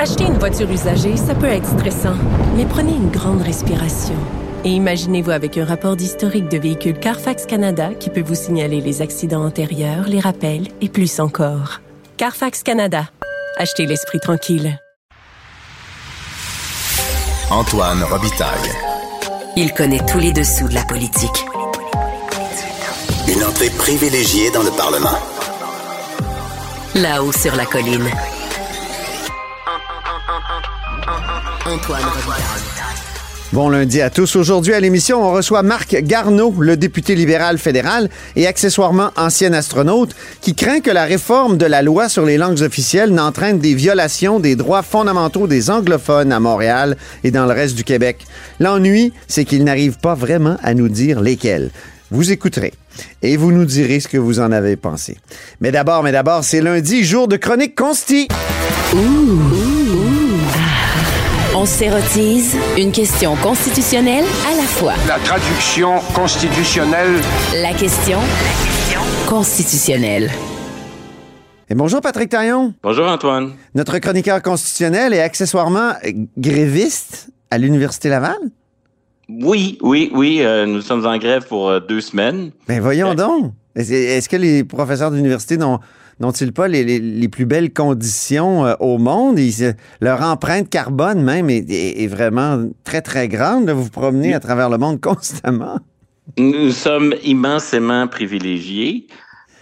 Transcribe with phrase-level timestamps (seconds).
[0.00, 2.14] Acheter une voiture usagée, ça peut être stressant,
[2.56, 4.14] mais prenez une grande respiration.
[4.64, 9.02] Et imaginez-vous avec un rapport d'historique de véhicule Carfax Canada qui peut vous signaler les
[9.02, 11.80] accidents antérieurs, les rappels et plus encore.
[12.16, 13.08] Carfax Canada.
[13.56, 14.78] Achetez l'esprit tranquille.
[17.50, 18.70] Antoine Robitaille.
[19.56, 21.44] Il connaît tous les dessous de la politique.
[23.26, 25.18] Une entrée privilégiée dans le Parlement.
[26.94, 28.08] Là-haut sur la colline.
[31.64, 32.02] Antoine.
[33.54, 34.36] Bon lundi à tous.
[34.36, 40.14] Aujourd'hui à l'émission, on reçoit Marc Garneau, le député libéral fédéral et accessoirement ancien astronaute,
[40.42, 44.38] qui craint que la réforme de la loi sur les langues officielles n'entraîne des violations
[44.38, 48.26] des droits fondamentaux des anglophones à Montréal et dans le reste du Québec.
[48.60, 51.70] L'ennui, c'est qu'il n'arrive pas vraiment à nous dire lesquels.
[52.10, 52.74] Vous écouterez
[53.22, 55.16] et vous nous direz ce que vous en avez pensé.
[55.62, 58.28] Mais d'abord, mais d'abord, c'est lundi, jour de chronique consti.
[61.60, 64.92] On s'érotise une question constitutionnelle à la fois.
[65.08, 67.20] La traduction constitutionnelle.
[67.60, 68.20] La question
[69.26, 70.30] constitutionnelle.
[71.68, 73.54] Et bonjour Patrick Taillon, Bonjour Antoine.
[73.74, 78.36] notre chroniqueur constitutionnel et accessoirement euh, gréviste à l'Université Laval?
[79.28, 82.52] Oui, oui, oui, euh, nous sommes en grève pour euh, deux semaines.
[82.68, 83.52] Ben voyons donc.
[83.74, 85.80] Est-ce est-ce que les professeurs d'université n'ont
[86.20, 89.38] n'ont-ils pas les, plus belles conditions euh, au monde?
[89.38, 93.70] Ils- leur empreinte carbone même est, vraiment très, très grande.
[93.70, 95.78] Vous vous promenez à travers le monde constamment.
[96.36, 99.06] Nous sommes immensément privilégiés.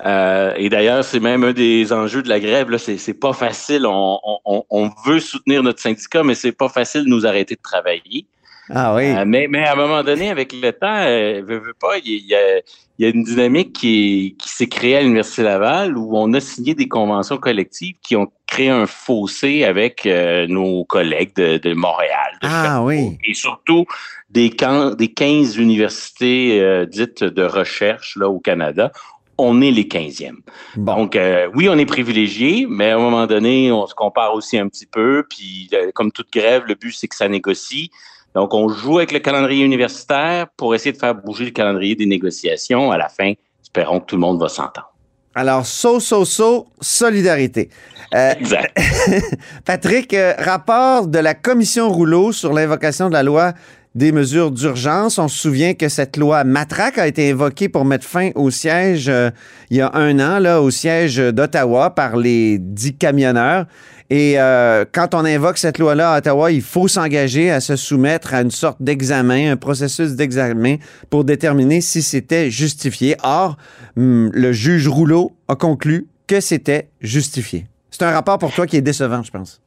[0.05, 2.69] Euh, et d'ailleurs, c'est même un des enjeux de la grève.
[2.77, 3.87] C'est, pas facile.
[3.87, 7.61] On, on- on veut soutenir notre syndicat, mais c'est pas facile de nous arrêter de
[7.63, 8.27] travailler.
[8.71, 9.05] Ah oui.
[9.07, 12.27] Euh, mais, mais à un moment donné, avec le temps, euh, veux, veux pas, il
[12.27, 12.59] y, a-
[12.99, 16.41] il y une dynamique qui, est- qui s'est créée à l'Université Laval où on a
[16.41, 21.75] signé des conventions collectives qui ont créé un fossé avec euh, nos collègues de, de
[21.75, 22.39] Montréal.
[22.43, 23.19] de Ah oui.
[23.27, 23.85] Et surtout
[24.31, 28.91] des, can- des 15 universités dites de recherche là, au Canada.
[29.39, 30.37] On est les 15e.
[30.77, 30.97] Bon.
[30.97, 34.57] Donc, euh, oui, on est privilégié, mais à un moment donné, on se compare aussi
[34.59, 35.25] un petit peu.
[35.29, 37.91] Puis, euh, comme toute grève, le but, c'est que ça négocie.
[38.37, 42.05] Donc, on joue avec le calendrier universitaire pour essayer de faire bouger le calendrier des
[42.05, 42.91] négociations.
[42.91, 43.33] À la fin,
[43.63, 44.93] espérons que tout le monde va s'entendre.
[45.35, 47.71] Alors, so, so, so, solidarité.
[48.15, 48.77] Euh, Exact.
[49.65, 53.55] Patrick, euh, rapport de la commission Rouleau sur l'invocation de la loi
[53.95, 55.19] des mesures d'urgence.
[55.19, 59.09] On se souvient que cette loi matraque a été invoquée pour mettre fin au siège
[59.09, 59.31] euh,
[59.71, 63.65] il y a un an, là, au siège d'Ottawa par les dix camionneurs.
[64.09, 68.35] Et euh, quand on invoque cette loi-là à Ottawa, il faut s'engager à se soumettre
[68.35, 70.77] à une sorte d'examen, un processus d'examen
[71.11, 73.17] pour déterminer si c'était justifié.
[73.23, 73.57] Or,
[73.97, 77.67] hum, le juge Rouleau a conclu que c'était justifié.
[77.91, 79.61] C'est un rapport pour toi qui est décevant, je pense.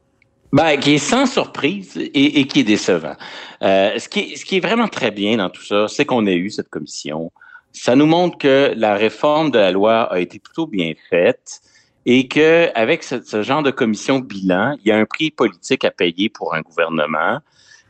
[0.52, 3.16] Ben, qui est sans surprise et, qui est décevant.
[3.62, 6.26] Euh, ce, qui est, ce qui est vraiment très bien dans tout ça, c'est qu'on
[6.26, 7.32] a eu cette commission.
[7.72, 11.62] Ça nous montre que la réforme de la loi a été plutôt bien faite
[12.06, 15.84] et que avec ce, ce genre de commission bilan, il y a un prix politique
[15.86, 17.40] à payer pour un gouvernement.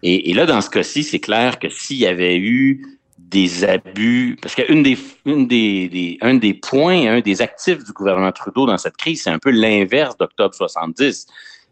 [0.02, 4.56] Et, là, dans ce cas-ci, c'est clair que s'il y avait eu des abus, parce
[4.56, 8.96] qu'une des, une des, un des points, un des actifs du gouvernement Trudeau dans cette
[8.96, 11.28] crise, c'est un peu l'inverse d'octobre 70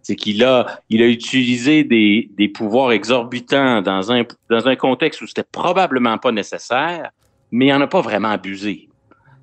[0.07, 5.21] c'est qu'il a, il a utilisé des, des pouvoirs exorbitants dans un, dans un contexte
[5.21, 7.11] où c'était probablement pas nécessaire,
[7.51, 8.86] mais il n'en a pas vraiment abusé.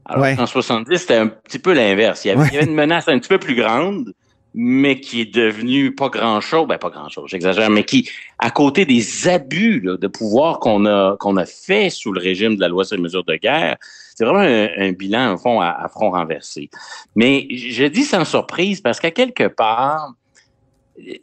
[0.07, 0.37] Alors Ouais.
[0.39, 2.25] en 70, c'était un petit peu l'inverse.
[2.25, 2.49] Il, y avait- Ouais.
[2.51, 4.13] il y avait une menace un petit peu plus grande,
[4.57, 8.09] mais qui est devenue pas grand-chose, ben pas grand-chose, j'exagère, mais qui,
[8.39, 12.55] à côté des abus là, de pouvoir qu'on a, qu'on a fait sous le régime
[12.55, 13.77] de la loi sur les mesures de guerre,
[14.15, 16.71] c'est vraiment un, un bilan, au fond, à, à front renversé.
[17.17, 20.13] Mais je dis sans surprise parce qu'à quelque part,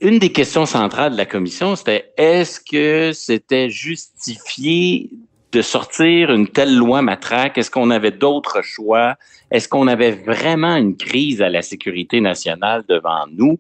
[0.02, 5.10] une des questions centrales de la commission, c'était est-ce que c'était justifié
[5.52, 7.58] de sortir une telle loi matraque?
[7.58, 9.16] Est-ce qu'on avait d'autres choix?
[9.52, 13.60] Est-ce qu'on avait vraiment une crise à la sécurité nationale devant nous?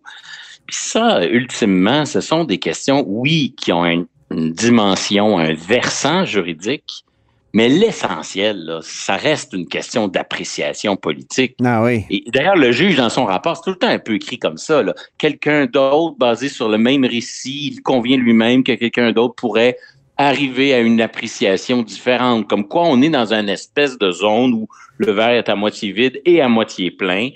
[0.68, 6.24] Puis ça, ultimement, ce sont des questions, oui, qui ont une, une dimension, un versant
[6.24, 7.04] juridique,
[7.54, 11.56] Mais l'essentiel, ça reste une question d'appréciation politique.
[11.64, 12.06] Ah oui.
[12.10, 14.58] Et d'ailleurs, le juge, dans son rapport, c'est tout le temps un peu écrit comme
[14.58, 14.82] ça.
[15.18, 19.78] Quelqu'un d'autre, basé sur le même récit, il convient lui-même que quelqu'un d'autre pourrait
[20.28, 22.48] arriver à une appréciation différente.
[22.48, 25.92] Comme quoi, on est dans une espèce de zone où le verre est à moitié
[25.92, 27.30] vide et à moitié plein.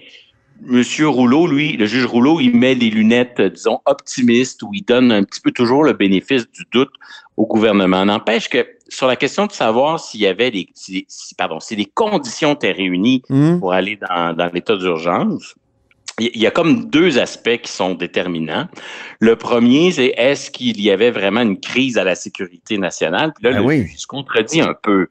[0.62, 4.84] Monsieur Rouleau, lui, le juge Rouleau, il met des lunettes, euh, disons, optimistes, où il
[4.84, 6.94] donne un petit peu toujours le bénéfice du doute
[7.36, 8.06] au gouvernement.
[8.06, 11.06] N'empêche que sur la question de savoir s'il y avait des, si,
[11.38, 13.60] pardon, si les conditions étaient réunies Hum.
[13.60, 15.56] pour aller dans, dans l'état d'urgence,
[16.20, 18.68] il y a comme deux aspects qui sont déterminants.
[19.20, 23.34] Le premier, c'est est-ce qu'il y avait vraiment une crise à la sécurité nationale?
[23.34, 23.82] Puis là, Ben le oui.
[23.84, 25.08] juge, se contredit un peu.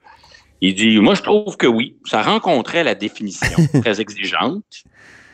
[0.60, 4.64] Il dit, moi, je trouve que oui, ça rencontrait la définition très exigeante,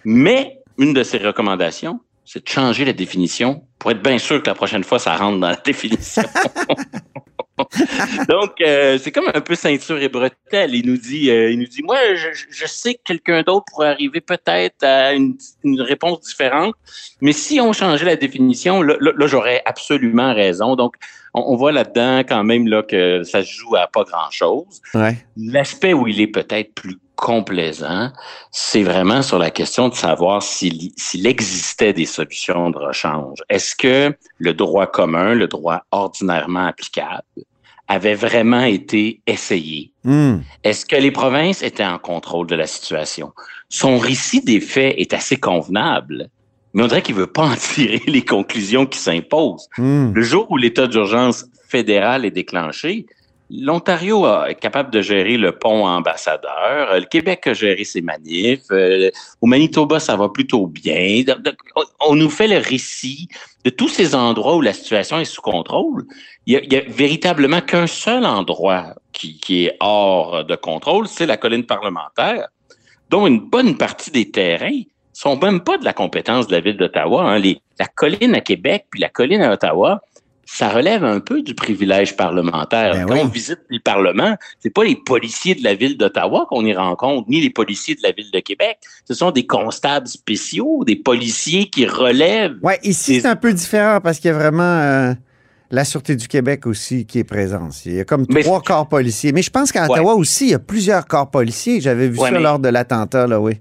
[0.05, 4.49] mais une de ses recommandations, c'est de changer la définition pour être bien sûr que
[4.49, 6.23] la prochaine fois, ça rentre dans la définition.
[8.29, 10.75] Donc, euh, c'est comme un peu ceinture et bretelle.
[10.75, 14.21] Il nous dit, euh, il nous dit, moi, je, sais que quelqu'un d'autre pourrait arriver
[14.21, 16.75] peut-être à une, réponse différente,
[17.21, 20.77] mais si on changeait la définition, là, là, là, j'aurais absolument raison.
[20.77, 20.97] Donc,
[21.35, 24.81] on, on voit là-dedans quand même là que ça se joue à pas grand-chose.
[24.95, 25.17] Ouais.
[25.37, 28.11] L'aspect où il est peut-être plus complaisant,
[28.51, 33.39] c'est vraiment sur la question de savoir s'il s'il existait des solutions de rechange.
[33.51, 37.23] Est-ce que le droit commun, le droit ordinairement applicable,
[37.89, 39.93] avait vraiment été essayé?
[40.05, 40.43] Hum.
[40.65, 43.33] Est-ce que les provinces étaient en contrôle de la situation?
[43.69, 46.31] Son récit des faits est assez convenable,
[46.75, 49.69] mais on dirait qu'il veut pas en tirer les conclusions qui s'imposent.
[49.79, 50.13] Hum.
[50.15, 53.07] Le jour où l'état d'urgence fédéral est déclenché,
[53.51, 58.71] l'Ontario est capable de gérer le pont ambassadeur, euh, le Québec a géré ses manifs,
[58.71, 61.25] euh, au Manitoba, ça va plutôt bien.
[62.01, 63.29] On- nous fait le récit
[63.65, 66.05] de tous ces endroits où la situation est sous contrôle.
[66.47, 71.37] Il y a, véritablement qu'un seul endroit qui, qui est hors de contrôle, c'est la
[71.37, 72.49] colline parlementaire,
[73.11, 74.83] dont une bonne partie des terrains
[75.23, 77.23] sont même pas de la compétence de la ville d'Ottawa.
[77.25, 77.39] hein.
[77.39, 80.03] Les- La colline à Québec puis la colline à Ottawa,
[80.45, 82.93] ça relève un peu du privilège parlementaire.
[82.95, 83.21] Ben Quand oui.
[83.25, 87.29] on visite les parlements, c'est pas les policiers de la ville d'Ottawa qu'on y rencontre,
[87.31, 88.79] ni les policiers de la ville de Québec.
[89.07, 92.57] Ce sont des constables spéciaux, des policiers qui relèvent.
[92.63, 95.13] Ouais, ici, c'est un peu différent parce qu'il y a vraiment euh,
[95.71, 97.87] la Sûreté du Québec aussi qui est présente.
[97.87, 99.33] Il y a comme Mais trois corps policiers.
[99.33, 99.91] Mais je pense qu'à Ouais.
[99.93, 101.81] Ottawa aussi, il y a plusieurs corps policiers.
[101.81, 103.55] J'avais vu Ouais, ça mais- lors de l'attentat, là, oui.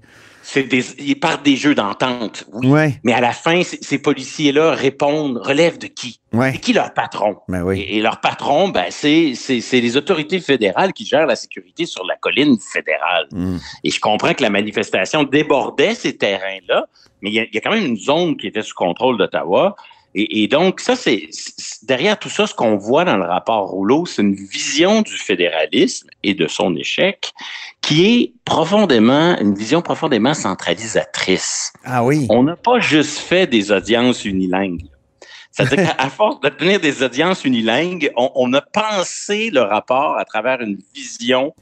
[0.52, 2.66] C'est des, ils partent des jeux d'entente, oui.
[2.66, 6.18] Ouais, Mais à la fin, ces policiers-là répondent, relèvent de qui?
[6.32, 6.50] ouais.
[6.52, 7.36] C'est qui leur patron?
[7.46, 7.78] Ben oui.
[7.80, 11.86] Et, et leur patron, ben, c'est, c'est, c'est les autorités fédérales qui gèrent la sécurité
[11.86, 13.28] sur la colline fédérale.
[13.32, 13.60] Hum.
[13.84, 16.86] Et je comprends que la manifestation débordait ces terrains-là,
[17.22, 19.18] mais il y, a, il y a quand même une zone qui était sous contrôle
[19.18, 19.76] d'Ottawa.
[20.16, 23.68] Et, et donc, ça, c'est c'est- derrière tout ça, ce qu'on voit dans le rapport
[23.68, 27.30] Rouleau, c'est une vision du fédéralisme et de son échec
[27.90, 31.72] qui est profondément, une vision profondément centralisatrice.
[31.84, 32.24] Ah oui.
[32.30, 34.84] On n'a pas juste fait des audiences unilingues.
[35.50, 40.16] C'est-à-dire qu'à à force de tenir des audiences unilingues, on, on a pensé le rapport
[40.18, 41.52] à travers une vision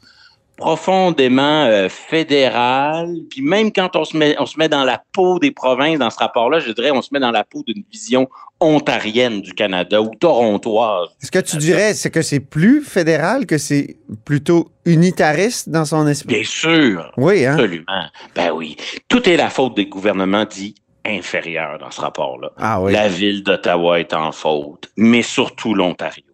[0.59, 3.15] profondément euh, fédérale.
[3.31, 6.11] Puis même quand on se, met, on se met dans la peau des provinces dans
[6.11, 8.29] ce rapport-là, je dirais on se met dans la peau d'une vision
[8.61, 11.09] ontarienne du Canada ou torontoise.
[11.23, 16.07] Ce que tu dirais, c'est que c'est plus fédéral, que c'est plutôt unitariste dans son
[16.07, 16.35] esprit?
[16.35, 17.13] Bien sûr.
[17.17, 17.55] Oui, hein?
[17.55, 18.05] Absolument.
[18.35, 18.77] Ben oui.
[19.09, 20.75] Tout est la faute des gouvernements dits
[21.07, 22.51] inférieurs dans ce rapport-là.
[22.59, 22.93] Ah oui.
[22.93, 26.25] La ville d'Ottawa est en faute, mais surtout l'Ontario.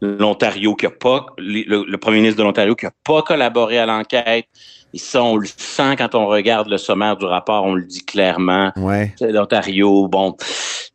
[0.00, 3.86] L'Ontario qui a pas, le, le premier ministre de l'Ontario qui a pas collaboré à
[3.86, 4.46] l'enquête.
[4.94, 8.04] Et ça, on le sent quand on regarde le sommaire du rapport, on le dit
[8.04, 8.72] clairement.
[8.76, 9.12] Ouais.
[9.18, 10.36] C'est L'Ontario, bon.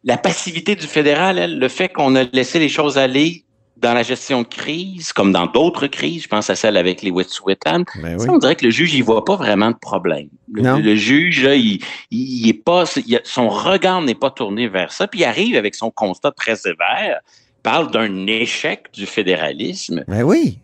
[0.04, 3.44] La passivité du fédéral, elle, le fait qu'on a laissé les choses aller
[3.78, 7.12] dans la gestion de crise, comme dans d'autres crises, je pense à celle avec les
[7.12, 8.30] Wet'suwet'en, oui.
[8.30, 10.30] on dirait que le juge, il voit pas vraiment de problème.
[10.54, 10.78] Le, Non.
[10.78, 11.80] le juge, là, il,
[12.10, 15.76] il est pas, il son regard n'est pas tourné vers ça, puis il arrive avec
[15.76, 17.20] son constat très sévère,
[17.64, 20.04] parle d'un échec du fédéralisme.
[20.08, 20.60] Ben oui.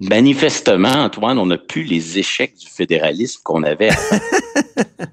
[0.00, 4.18] Manifestement, Antoine, on n'a plus les échecs du fédéralisme qu'on avait avant.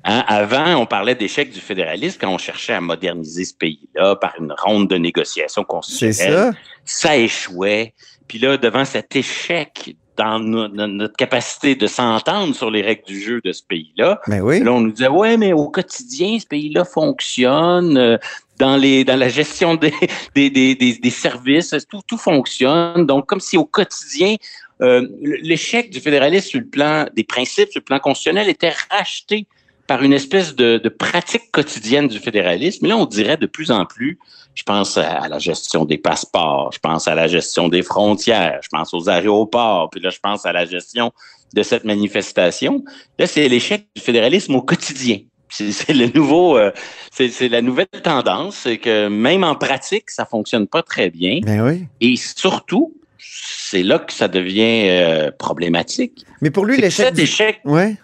[0.08, 4.34] Hein, avant, on parlait d'échecs du fédéralisme quand on cherchait à moderniser ce pays-là par
[4.40, 6.54] une ronde de négociations C'est constitutionnelles ça.
[6.86, 7.94] ça échouait.
[8.28, 13.04] Puis là, devant cet échec dans no- no- notre capacité de s'entendre sur les règles
[13.06, 14.60] du jeu de ce pays-là, Ben oui.
[14.64, 17.98] là, on nous disait, ouais, mais au quotidien, ce pays-là fonctionne.
[17.98, 18.18] euh,
[18.58, 19.94] dans, les, dans la gestion des,
[20.36, 23.06] des, des, des, services, tout, tout fonctionne.
[23.06, 24.36] Donc, comme si au quotidien,
[24.82, 29.48] euh, l'échec du fédéralisme sur le plan des principes, sur le plan constitutionnel, était racheté
[29.88, 32.88] par une espèce de, de, pratique quotidienne du fédéralisme.
[32.88, 34.18] Là, on dirait de plus en plus,
[34.56, 38.70] je pense à, la gestion des passeports, je pense à la gestion des frontières, je
[38.70, 41.12] pense aux aéroports, puis là, je pense à la gestion
[41.54, 42.84] de cette manifestation.
[43.20, 45.20] Là, c'est l'échec du fédéralisme au quotidien.
[45.50, 46.72] C'est le nouveau, euh,
[47.12, 51.40] c'est la nouvelle tendance, c'est que même en pratique, ça fonctionne pas très bien.
[51.44, 51.86] Ben oui.
[52.02, 56.26] Et surtout, c'est là que ça devient euh, problématique.
[56.42, 57.14] Mais pour lui, l'échec.
[57.14, 57.28] du...
[57.64, 57.96] Ouais.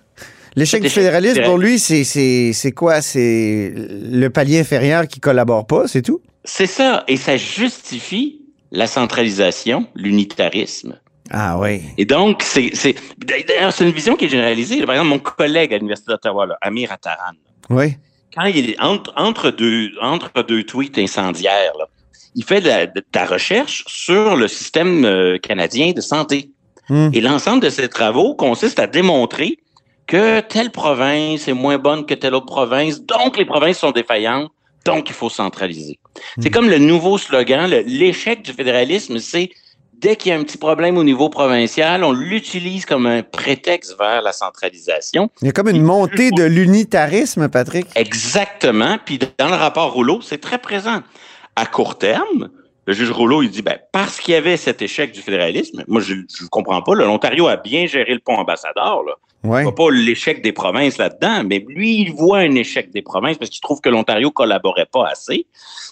[0.56, 3.02] L'échec du fédéralisme, pour lui, c'est quoi?
[3.02, 6.22] C'est le palier inférieur qui collabore pas, c'est tout?
[6.44, 7.04] C'est ça.
[7.08, 11.00] Et ça justifie la centralisation, l'unitarisme.
[11.34, 11.82] Ah oui.
[11.98, 12.72] Et donc, c'est
[13.18, 14.86] d'ailleurs c'est une vision qui est généralisée.
[14.86, 17.34] Par exemple, mon collègue à l'Université d'Ottawa, Amir Attaran.
[17.70, 17.96] Oui.
[18.36, 21.88] Quand il est entre, entre, deux, entre deux tweets incendiaires, là,
[22.36, 22.70] il fait de
[23.14, 26.52] la, recherche sur le système euh, canadien de santé.
[26.90, 27.10] Hmm.
[27.14, 29.58] Et l'ensemble de ses travaux consiste à démontrer
[30.08, 34.52] que telle province est moins bonne que telle autre province, donc les provinces sont défaillantes,
[34.86, 36.00] donc il faut centraliser.
[36.40, 36.54] C'est hmm.
[36.54, 39.50] comme le nouveau slogan, l'échec du fédéralisme, c'est
[40.02, 43.98] dès qu'il y a un petit problème au niveau provincial, on l'utilise comme un prétexte
[43.98, 45.30] vers la centralisation.
[45.42, 47.88] Il y a comme une montée de l'unitarisme, Patrick.
[47.96, 48.98] Exactement.
[49.06, 51.02] Puis dans le rapport Rouleau, c'est très présent.
[51.56, 52.50] À court terme,
[52.88, 56.02] le juge Rouleau, il dit, ben, parce qu'il y avait cet échec du fédéralisme, moi,
[56.02, 56.96] je ne comprends pas.
[56.96, 59.04] L'Ontario a bien géré le pont ambassadeur.
[59.04, 59.14] Là.
[59.44, 59.64] Ouais.
[59.64, 63.50] voit pas l'échec des provinces là-dedans, mais lui, il voit un échec des provinces parce
[63.50, 65.48] qu'il trouve que l'Ontario collaborait pas assez.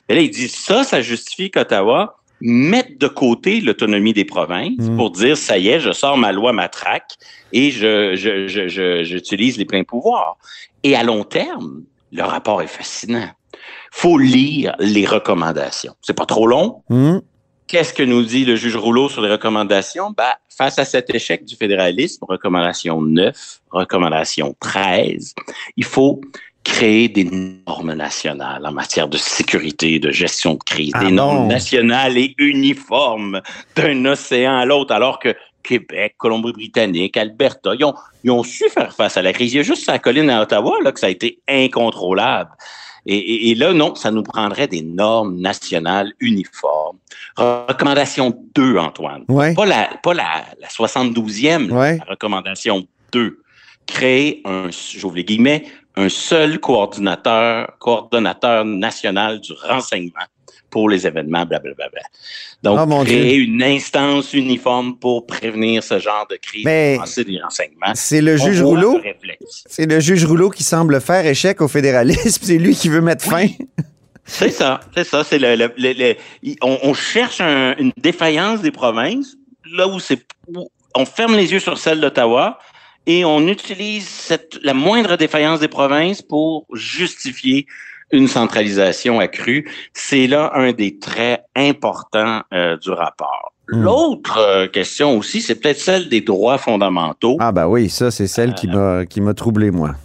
[0.08, 4.98] Et là, il dit, ça, ça justifie qu'Ottawa mettre de côté l'autonomie des provinces mm.
[4.98, 7.14] pour dire ça y est, je sors ma loi matraque
[7.52, 10.38] et je, je, je, j'utilise les pleins pouvoirs.
[10.84, 13.30] Et à long terme, le rapport est fascinant.
[13.92, 15.96] Faut lire les recommandations.
[16.02, 16.84] C'est pas trop long.
[16.90, 17.20] Mm.
[17.68, 20.12] Qu'est-ce que nous dit le juge Rouleau sur les recommandations?
[20.18, 25.36] Ben, face à cet échec du fédéralisme, recommandation 9, recommandation 13,
[25.78, 26.20] il faut
[26.70, 27.26] créer des
[27.68, 32.36] normes nationales en matière de sécurité, de gestion de crise, ah des normes nationales et
[32.38, 33.42] uniformes
[33.76, 38.94] d'un océan à l'autre, alors que Québec, Colombie-Britannique, Alberta, ils ont, ils ont, su faire
[38.94, 39.54] face à la crise.
[39.54, 42.52] Il y a juste la colline à Ottawa là, que ça a été incontrôlable.
[43.06, 46.98] Et, et, là, non, ça nous prendrait des normes nationales uniformes.
[47.38, 49.26] Recommandation 2, Antoine.
[49.26, 53.42] Pas, la, pas la, la 72e, la recommandation 2.
[53.90, 55.66] Créer un, j'ouvre les guillemets,
[55.96, 60.26] un seul coordinateur, coordonnateur national du renseignement
[60.70, 61.88] pour les événements, blablabla.
[62.62, 67.94] Donc, oh, créer une instance uniforme pour prévenir ce genre de crise des renseignements.
[67.96, 69.02] C'est le juge Rouleau.
[69.66, 72.40] C'est le juge Rouleau qui semble faire échec au fédéralisme.
[72.46, 73.48] C'est lui qui veut mettre fin.
[74.26, 75.24] C'est ça, c'est ça.
[75.24, 76.16] C'est le,
[76.62, 79.36] on, cherche une défaillance des provinces
[79.74, 80.24] là où c'est,
[80.96, 82.60] on ferme les yeux sur celle d'Ottawa
[83.06, 87.66] et on utilise cette, la moindre défaillance des provinces pour justifier
[88.12, 89.70] une centralisation accrue.
[89.94, 93.54] C'est là un des traits importants euh, du rapport.
[93.72, 93.84] Hmm.
[93.84, 97.38] L'autre euh, question aussi, c'est peut-être celle des droits fondamentaux.
[97.40, 99.96] Ah ben oui, ça c'est celle qui m'a qui m'a troublé moi.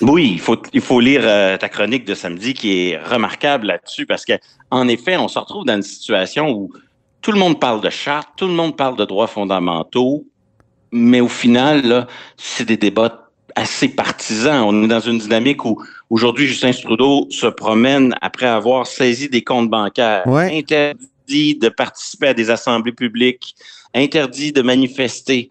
[0.00, 4.06] Oui, il faut il faut lire euh, ta chronique de samedi qui est remarquable là-dessus
[4.06, 4.34] parce que
[4.70, 6.70] en effet, on se retrouve dans une situation où
[7.22, 10.24] tout le monde parle de charte, tout le monde parle de droits fondamentaux,
[10.92, 14.62] mais au final, c'est des débats assez partisans.
[14.66, 19.42] On est dans une dynamique où aujourd'hui Justin Trudeau se promène après avoir saisi des
[19.42, 23.54] comptes bancaires, interdit de participer à des assemblées publiques,
[23.94, 25.48] interdit de manifester,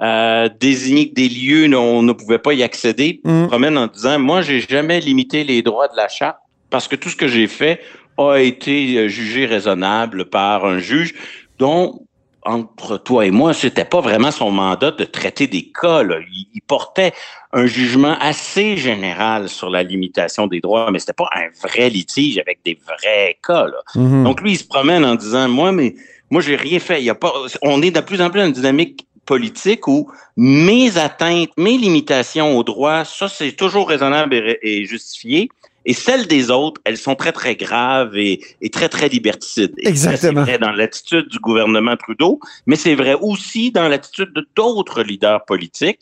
[0.00, 3.20] euh, désigné des lieux où on ne pouvait pas y accéder.
[3.24, 3.46] Mm.
[3.46, 6.38] promène en disant moi j'ai jamais limité les droits de la charte
[6.70, 7.80] parce que tout ce que j'ai fait
[8.18, 11.14] a été jugé raisonnable par un juge
[11.58, 12.00] dont
[12.44, 16.02] entre toi et moi, c'était pas vraiment son mandat de traiter des cas.
[16.02, 17.12] Il, portait
[17.52, 22.38] un jugement assez général sur la limitation des droits, mais c'était pas un vrai litige
[22.38, 23.66] avec des vrais cas.
[23.94, 24.22] Mm-hmm.
[24.24, 25.94] Donc lui, il se promène en disant moi, mais
[26.30, 27.00] moi j'ai rien fait.
[27.00, 27.32] Il y a pas.
[27.60, 32.56] On est de plus en plus dans une dynamique politique où mes atteintes, mes limitations
[32.56, 35.48] aux droits, ça c'est toujours raisonnable et justifié.
[35.84, 39.74] Et celles des autres, elles sont très, très graves et, très, très liberticides.
[39.78, 40.44] Exactement.
[40.44, 45.02] C'est vrai dans l'attitude du gouvernement Trudeau, mais c'est vrai aussi dans l'attitude de d'autres
[45.02, 46.00] leaders politiques.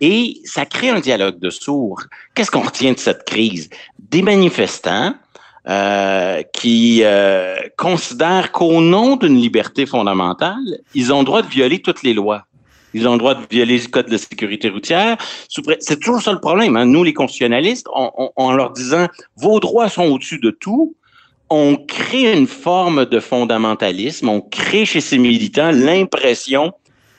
[0.00, 2.02] Et ça crée un dialogue de sourds.
[2.34, 3.70] Qu'est-ce qu'on retient de cette crise?
[3.98, 5.14] Des manifestants
[5.66, 11.80] euh, qui euh, considèrent qu'au nom d'une liberté fondamentale, ils ont le droit de violer
[11.80, 12.44] toutes les lois.
[12.94, 15.16] Ils ont le droit de violer le code de sécurité routière.
[15.80, 16.76] C'est toujours ça le problème.
[16.76, 16.86] Hein.
[16.86, 20.94] Nous, les constitutionnalistes, en leur disant vos droits sont au-dessus de tout,
[21.50, 24.28] on crée une forme de fondamentalisme.
[24.28, 26.72] On crée chez ces militants l'impression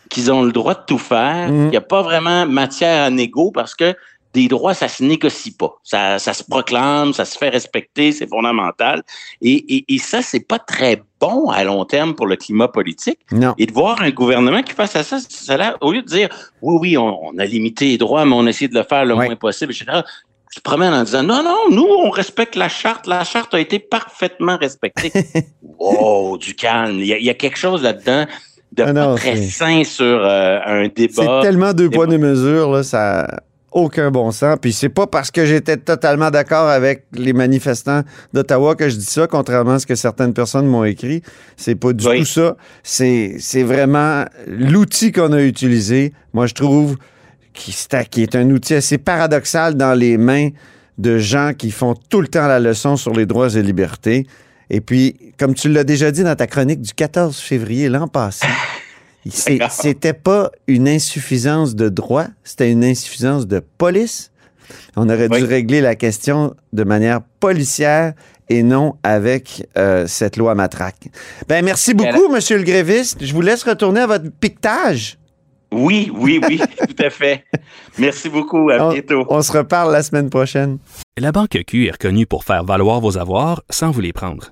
[0.10, 1.48] qu'ils ont le droit de tout faire.
[1.48, 1.70] Il mmh.
[1.70, 3.96] n'y a pas vraiment matière à négo parce que
[4.36, 5.74] des droits, ça se négocie pas.
[5.84, 9.02] Ça, ça se proclame, ça se fait respecter, c'est fondamental.
[9.42, 13.20] Et, et, et ça, c'est pas très bon à long terme pour le climat politique.
[13.32, 13.54] Non.
[13.58, 15.18] Et de voir un gouvernement qui passe à ça,
[15.82, 16.30] au lieu de dire,
[16.62, 19.06] oui, oui, on, on, a limité les droits, mais on a essayé de le faire
[19.06, 19.26] le Ouais.
[19.28, 20.02] moins possible, etc.
[20.52, 23.08] Tu te promènes en disant, non, non, nous, on respecte la charte.
[23.08, 25.12] La charte a été parfaitement respectée.
[25.80, 27.00] wow, du calme.
[27.00, 28.26] Il y a, il y a quelque chose là-dedans
[28.74, 31.40] de Ah pas très c'est- sain sur euh, un C'est débat.
[31.42, 32.18] tellement deux poids, débat.
[32.18, 33.26] deux mesures, là, ça
[33.76, 34.58] aucun bon sens.
[34.60, 38.02] Puis c'est pas parce que j'étais totalement d'accord avec les manifestants
[38.34, 41.22] d'Ottawa que je dis ça, contrairement à ce que certaines personnes m'ont écrit.
[41.58, 42.20] C'est pas du Oui.
[42.20, 42.56] tout ça.
[42.82, 46.14] C'est c'est vraiment l'outil qu'on a utilisé.
[46.34, 46.96] Moi, je trouve
[47.54, 47.74] qui,
[48.22, 50.50] est un outil assez paradoxal dans les mains
[50.98, 54.26] de gens qui font tout le temps la leçon sur les droits et libertés.
[54.70, 58.48] Et puis, comme tu l'as déjà dit dans ta chronique du 14 février l'an passé.
[59.30, 64.32] c'était pas une insuffisance de droit, c'était une insuffisance de police.
[64.96, 68.14] On aurait dû régler la question de manière policière
[68.50, 71.10] et non avec euh, cette loi matraque.
[71.48, 73.24] Ben merci beaucoup, Monsieur le gréviste.
[73.24, 75.18] Je vous laisse retourner à votre piquetage.
[75.72, 77.44] Oui, oui, oui, tout à fait.
[77.98, 78.70] Merci beaucoup.
[78.70, 79.26] À On, bientôt.
[79.30, 80.78] on se reparle la semaine prochaine.
[81.18, 84.52] La Banque Q est reconnue pour faire valoir vos avoirs sans vous les prendre.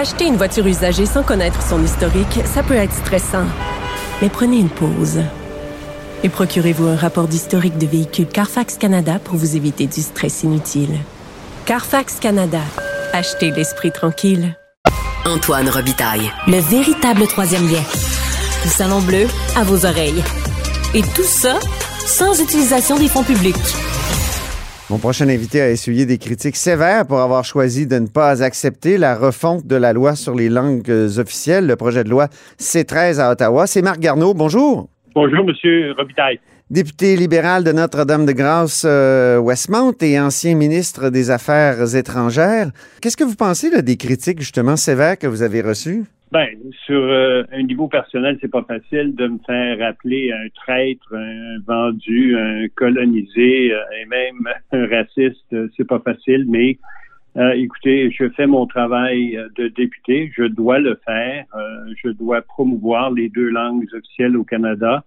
[0.00, 3.44] Acheter une voiture usagée sans connaître son historique, ça peut être stressant.
[4.22, 5.20] Mais prenez une pause.
[6.24, 10.96] Et procurez-vous un rapport d'historique de véhicule Carfax Canada pour vous éviter du stress inutile.
[11.66, 12.60] Carfax Canada.
[13.12, 14.56] Achetez l'esprit tranquille.
[15.26, 17.82] Antoine Robitaille, le véritable troisième lien.
[18.64, 20.24] Le salon bleu à vos oreilles.
[20.94, 21.58] Et tout ça
[22.06, 23.56] sans utilisation des fonds publics.
[24.90, 28.98] Mon prochain invité a essuyé des critiques sévères pour avoir choisi de ne pas accepter
[28.98, 32.26] la refonte de la loi sur les langues officielles, le projet de loi
[32.58, 33.68] C13 à Ottawa.
[33.68, 34.34] C'est Marc Garneau.
[34.34, 34.88] Bonjour.
[35.14, 36.40] Bonjour, Monsieur Robitaille.
[36.70, 42.72] Député libéral de Notre-Dame-de-Grâce, euh, Westmount et ancien ministre des Affaires étrangères.
[43.00, 46.02] Qu'est-ce que vous pensez là, des critiques justement sévères que vous avez reçues?
[46.32, 46.46] Ben,
[46.86, 51.58] sur euh, un niveau personnel, c'est pas facile de me faire appeler un traître, un
[51.66, 55.52] vendu, un colonisé euh, et même un raciste.
[55.52, 56.78] euh, C'est pas facile, mais
[57.36, 61.46] euh, écoutez, je fais mon travail euh, de député, je dois le faire.
[61.56, 65.02] Euh, je dois promouvoir les deux langues officielles au Canada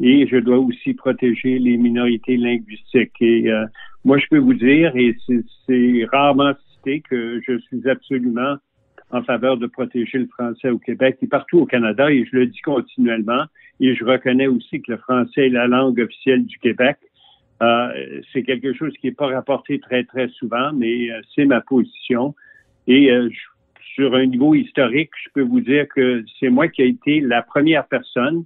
[0.00, 3.12] et je dois aussi protéger les minorités linguistiques.
[3.20, 3.50] Et
[4.04, 5.14] moi, je peux vous dire, et
[5.66, 8.56] c'est rarement cité, que je suis absolument
[9.14, 12.46] en faveur de protéger le français au Québec et partout au Canada, et je le
[12.46, 13.44] dis continuellement,
[13.80, 16.96] et je reconnais aussi que le français est la langue officielle du Québec.
[17.62, 21.60] Euh, c'est quelque chose qui n'est pas rapporté très, très souvent, mais euh, c'est ma
[21.60, 22.34] position.
[22.86, 23.28] Et euh,
[23.94, 27.42] sur un niveau historique, je peux vous dire que c'est moi qui ai été la
[27.42, 28.44] première personne,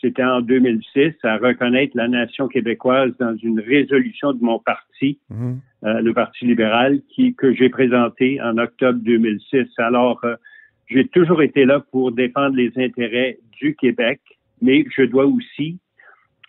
[0.00, 5.58] c'était en 2006, à reconnaître la nation québécoise dans une résolution de mon parti Mhm.
[5.84, 9.66] euh, le Parti libéral, qui, que j'ai présenté en octobre 2006.
[9.78, 10.34] Alors, euh,
[10.88, 14.20] j'ai toujours été là pour défendre les intérêts du Québec,
[14.60, 15.78] mais je dois aussi,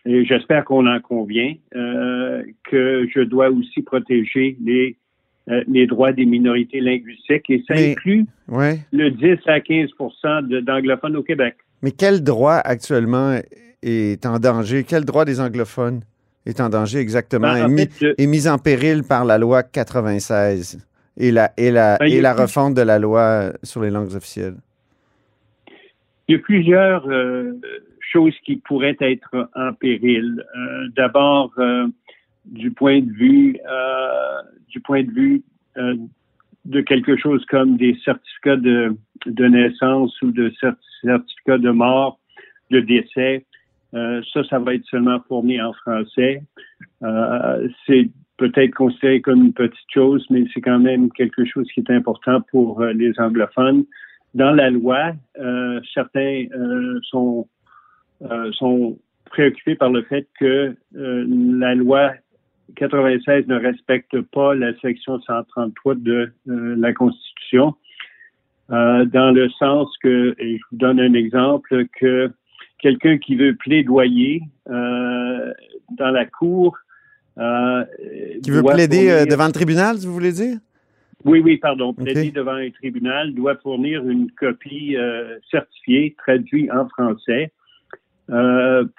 [0.05, 4.97] et j'espère qu'on en convient, euh, que je dois aussi protéger les,
[5.67, 8.79] les droits des minorités linguistiques, et ça Mais- inclut Ouais.
[8.91, 9.89] le 10 à 15
[10.47, 11.55] de- d'anglophones au Québec.
[11.81, 13.39] Mais quel droit actuellement
[13.81, 14.83] est en danger?
[14.83, 16.01] Quel droit des anglophones
[16.45, 17.53] est en danger exactement?
[17.53, 20.85] Ben, en est, mis, fait, le- est mis en péril par la loi 96
[21.17, 24.13] et la, et la, Ben, et la plus- refonte de la loi sur les langues
[24.15, 24.55] officielles?
[26.27, 27.59] Il y a plusieurs euh,
[27.99, 30.43] choses qui pourraient être en péril.
[30.55, 31.87] Euh, D'abord, euh,
[32.45, 33.57] du point de vue,
[34.69, 35.41] du point de vue
[36.65, 38.95] de quelque chose comme des certificats de,
[39.25, 42.19] naissance ou de cer- certificats de mort,
[42.69, 43.45] de décès.
[43.93, 46.43] Euh, ça, ça va être seulement fourni en français.
[47.03, 51.81] Euh, c'est peut-être considéré comme une petite chose, mais c'est quand même quelque chose qui
[51.81, 53.83] est important pour euh, les anglophones
[54.33, 57.49] dans la loi, euh, certains euh, sont,
[58.53, 62.13] sont préoccupés par le fait que la loi
[62.75, 67.73] 96 ne respecte pas la section 133 de euh, la Constitution,
[68.71, 72.31] euh, dans le sens que, et je vous donne un exemple, que
[72.79, 75.53] quelqu'un qui veut plaidoyer euh,
[75.97, 76.77] dans la cour
[77.35, 80.57] Qui veut plaider fournir- devant le tribunal, vous voulez dire?
[81.23, 81.93] Oui, oui, pardon.
[81.93, 84.95] Plaider devant un tribunal doit fournir une copie
[85.51, 87.51] certifiée, traduite en français,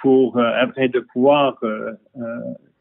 [0.00, 1.58] pour afin de pouvoir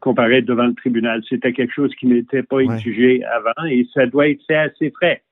[0.02, 1.22] comparaître devant le tribunal.
[1.28, 5.22] C'était quelque chose qui n'était pas exigé avant et ça doit être fait assez frais,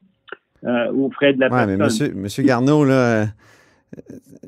[0.64, 2.12] aux frais de la ouais, personne.
[2.14, 3.26] Mais monsieur, Garneau, là,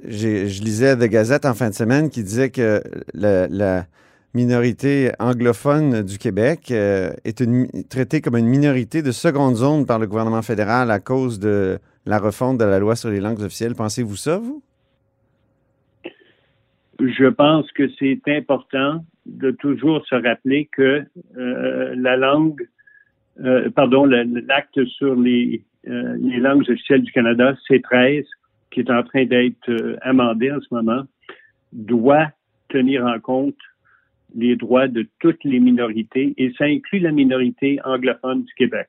[0.05, 2.81] je lisais The Gazette en fin de semaine qui disait que
[3.15, 3.87] la
[4.35, 9.99] minorité anglophone du Québec euh, est une, traitée comme une minorité de seconde zone par
[9.99, 13.75] le gouvernement fédéral à cause de la refonte de la loi sur les langues officielles.
[13.75, 14.63] Pensez-vous ça, vous?
[17.01, 21.05] Je pense que c'est important de toujours se rappeler que
[21.37, 22.67] euh, la langue,
[23.45, 28.25] euh, pardon, l'acte sur les, les langues officielles du Canada, C13,
[28.71, 31.03] qui est en train d'être amendé en ce moment,
[31.73, 32.31] doit
[32.69, 33.57] tenir en compte
[34.35, 38.89] les droits de toutes les minorités et ça inclut la minorité anglophone du Québec.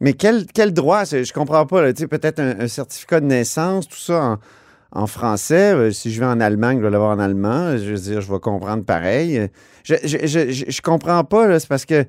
[0.00, 1.04] Mais quel, quel droit?
[1.04, 1.92] Je comprends pas.
[1.92, 4.38] Peut-être un, certificat de naissance, tout ça en,
[5.06, 5.74] français.
[5.74, 7.76] Euh, si je vais en Allemagne, je vais l'avoir en allemand.
[7.76, 9.48] Je veux dire, je vais comprendre pareil.
[9.84, 11.58] Je, je, comprends pas.
[11.60, 12.04] C'est parce que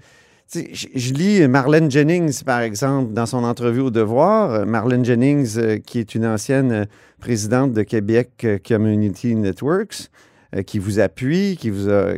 [0.54, 4.66] je, lis Marlène Jennings, par exemple, dans son entrevue au Devoir.
[4.66, 6.88] Marlène Jennings, euh, qui est une ancienne
[7.20, 10.10] présidente de Québec Community Networks.
[10.56, 12.14] Euh, qui vous appuie, qui, vous a,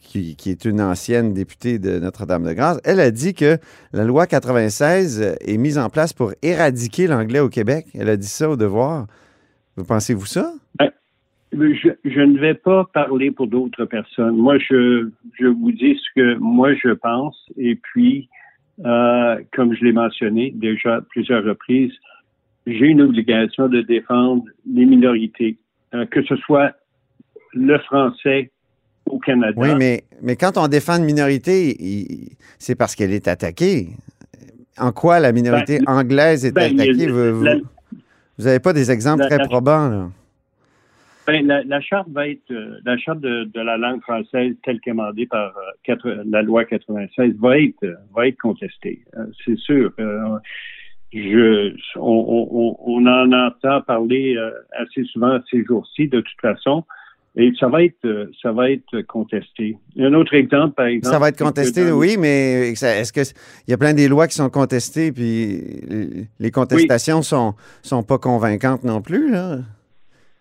[0.00, 3.58] qui, qui, est une ancienne députée de Notre-Dame-de-Grâce, elle a dit que
[3.92, 7.86] la loi 96 est mise en place pour éradiquer l'anglais au Québec.
[7.94, 9.08] Elle a dit ça au devoir.
[9.76, 10.52] Vous pensez-vous ça?
[10.78, 10.90] Ben,
[11.52, 14.36] je, je, ne vais pas parler pour d'autres personnes.
[14.36, 17.36] Moi, je, je vous dis ce que moi je pense.
[17.56, 18.28] Et puis,
[18.84, 21.92] euh, comme je l'ai mentionné déjà plusieurs reprises,
[22.66, 25.58] j'ai une obligation de défendre les minorités,
[25.94, 26.72] euh, que ce soit
[27.52, 28.50] le français
[29.06, 29.54] au Canada.
[29.56, 31.76] Oui, mais, mais quand on défend une minorité,
[32.58, 33.88] c'est parce qu'elle est attaquée.
[34.78, 37.08] En quoi la minorité ben, anglaise est ben, attaquée?
[37.08, 37.44] vous
[38.44, 40.08] n'avez pas des exemples très probants, là?
[41.24, 45.54] Ben, la, charte va être euh, la charte de, la langue française telle qu'amendée par
[45.56, 49.92] euh, la loi 96 va être va être contestée, euh, c'est sûr.
[51.12, 54.36] je on, on, en entend parler
[54.72, 56.84] assez souvent ces jours-ci de toute façon.
[57.34, 59.78] Et ça va être, euh, ça va être contesté.
[59.98, 61.14] Un autre exemple, par exemple.
[61.14, 63.22] Ça va être contesté, oui, mais est-ce que
[63.66, 65.62] il y a plein des lois qui sont contestées, puis
[66.38, 69.58] les contestations ne sont, sont pas convaincantes non plus, là?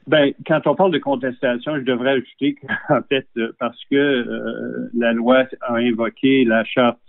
[0.07, 4.89] Ben, quand on parle de contestation, je devrais ajouter qu'en fait, euh, parce que euh,
[4.93, 6.99] la loi a invoqué la charte,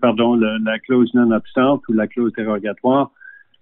[0.00, 3.10] pardon, la clause non obstante ou la clause dérogatoire,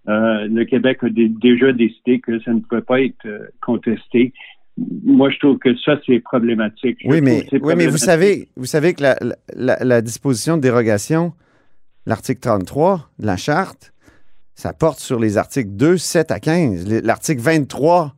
[0.07, 3.27] le Québec a déjà décidé que ça ne pouvait pas être
[3.61, 4.33] contesté
[4.79, 6.99] moi, je trouve que ça, c'est problématique.
[7.05, 9.03] oui, mais, oui, mais vous savez, vous savez que
[9.55, 11.33] la, disposition de dérogation,
[12.05, 13.95] l'article 33 de la Charte,
[14.55, 17.03] ça porte sur les articles 2, 7 à 15.
[17.03, 18.15] L'article 23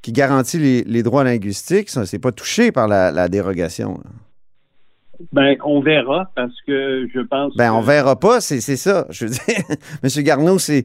[0.00, 4.00] qui garantit les, droits linguistiques, ça, c'est pas touché par la, dérogation.
[5.32, 7.56] Ben, on verra parce que je pense.
[7.56, 9.06] Ben, on verra pas, c'est ça.
[9.10, 9.40] Je veux dire,
[10.04, 10.22] M.
[10.22, 10.84] Garneau, c'est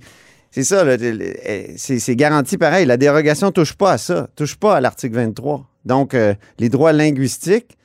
[0.52, 2.86] c'est ça, eh, c'est garanti pareil.
[2.86, 5.66] La dérogation ne touche pas à ça, touche pas à l'article 23.
[5.86, 7.78] Donc, euh, les droits linguistiques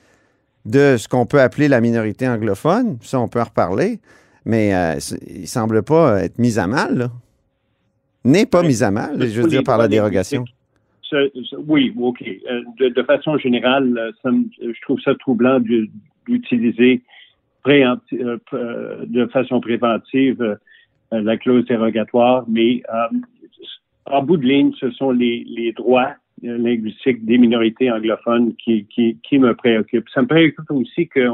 [0.65, 4.01] de ce qu'on peut appeler la minorité anglophone, ça, on peut en reparler,
[4.45, 4.97] mais euh,
[5.29, 7.09] il ne semble pas être mis à mal,
[8.25, 10.45] N'est pas mis à mal, je veux dire, par la dérogation.
[11.69, 12.23] oui, OK.
[12.23, 15.61] Euh, de, façon générale, je trouve ça troublant
[16.27, 17.03] d'utiliser
[17.67, 20.57] de façon préventive euh,
[21.13, 23.19] la clause dérogatoire, mais euh,
[24.07, 26.15] en bout de ligne, ce sont les, les droits
[26.45, 30.09] euh, linguistiques des minorités anglophones qui, qui, qui, me préoccupent.
[30.15, 31.29] Ça me préoccupe aussi que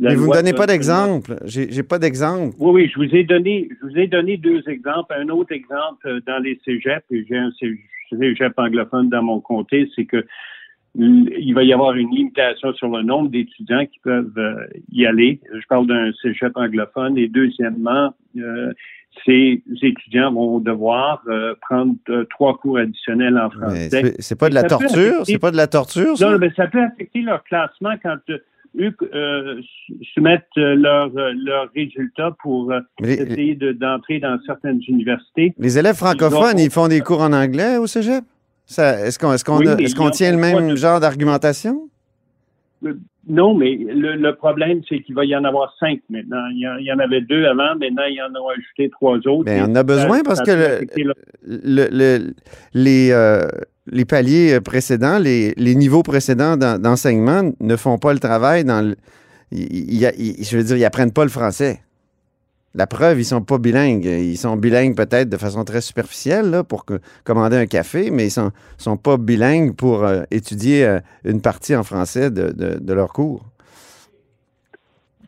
[0.00, 1.36] mais vous ne donnez pas d'exemple.
[1.44, 2.56] J'ai pas d'exemple.
[2.58, 5.14] Oui, oui, je vous ai donné, je vous ai donné deux exemples.
[5.16, 7.52] Un autre exemple dans les cégeps, et j'ai un
[8.10, 10.26] cégep anglophone dans mon comté, c'est que
[10.96, 15.40] il va y avoir une limitation sur le nombre d'étudiants qui peuvent y aller.
[15.52, 17.18] Je parle d'un cégep anglophone.
[17.18, 18.72] Et deuxièmement, euh,
[19.24, 24.14] ces étudiants vont devoir euh, prendre euh, trois cours additionnels en français.
[24.18, 25.24] C'est pas de la torture?
[25.24, 26.14] C'est pas de la torture?
[26.20, 28.94] Non, mais ça peut affecter leur classement quand eux
[30.14, 35.54] soumettent leurs leur résultats pour essayer d'entrer dans certaines universités.
[35.58, 38.24] Les élèves francophones, ils font des cours en anglais au cégep?
[38.68, 41.88] Est-ce qu'on est tient le même genre d'argumentation?
[43.26, 46.46] Non, mais le, problème, c'est qu'il va y en avoir cinq maintenant.
[46.52, 49.44] Il y, en, avait deux avant, maintenant, il y en a ajouté trois autres.
[49.46, 50.84] Mais on a besoin parce que
[52.74, 53.48] les, euh,
[53.86, 58.94] les paliers précédents, les, niveaux précédents d'enseignement ne font pas le travail dans
[59.52, 61.80] je veux dire, ils n'apprennent pas le français.
[62.76, 64.04] La preuve, ils sont pas bilingues.
[64.04, 68.26] Ils sont bilingues peut-être de façon très superficielle là, pour que- commander un café, mais
[68.26, 72.78] ils sont, sont pas bilingues pour euh, étudier euh, une partie en français de, de-
[72.80, 73.44] de leur cours.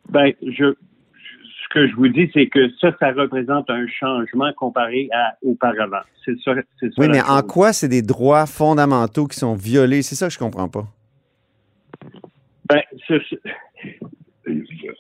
[0.09, 5.09] Ben, je, ce que je vous dis, c'est que ça, ça représente un changement comparé
[5.13, 6.03] à auparavant.
[6.25, 6.95] C'est ça, c'est ça.
[6.99, 10.03] Oui, mais en quoi c'est des droits fondamentaux qui sont violés?
[10.03, 10.87] C'est ça que je comprends pas.
[12.69, 13.37] Ben, ce-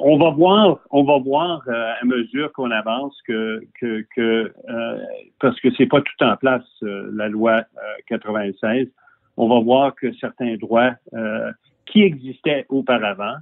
[0.00, 4.98] on va voir, on va voir euh, à mesure qu'on avance que, que, que euh,
[5.40, 8.88] parce que c'est pas tout en place euh, la loi euh, 96.
[9.36, 11.52] On va voir que certains droits euh,
[11.86, 13.36] qui existaient auparavant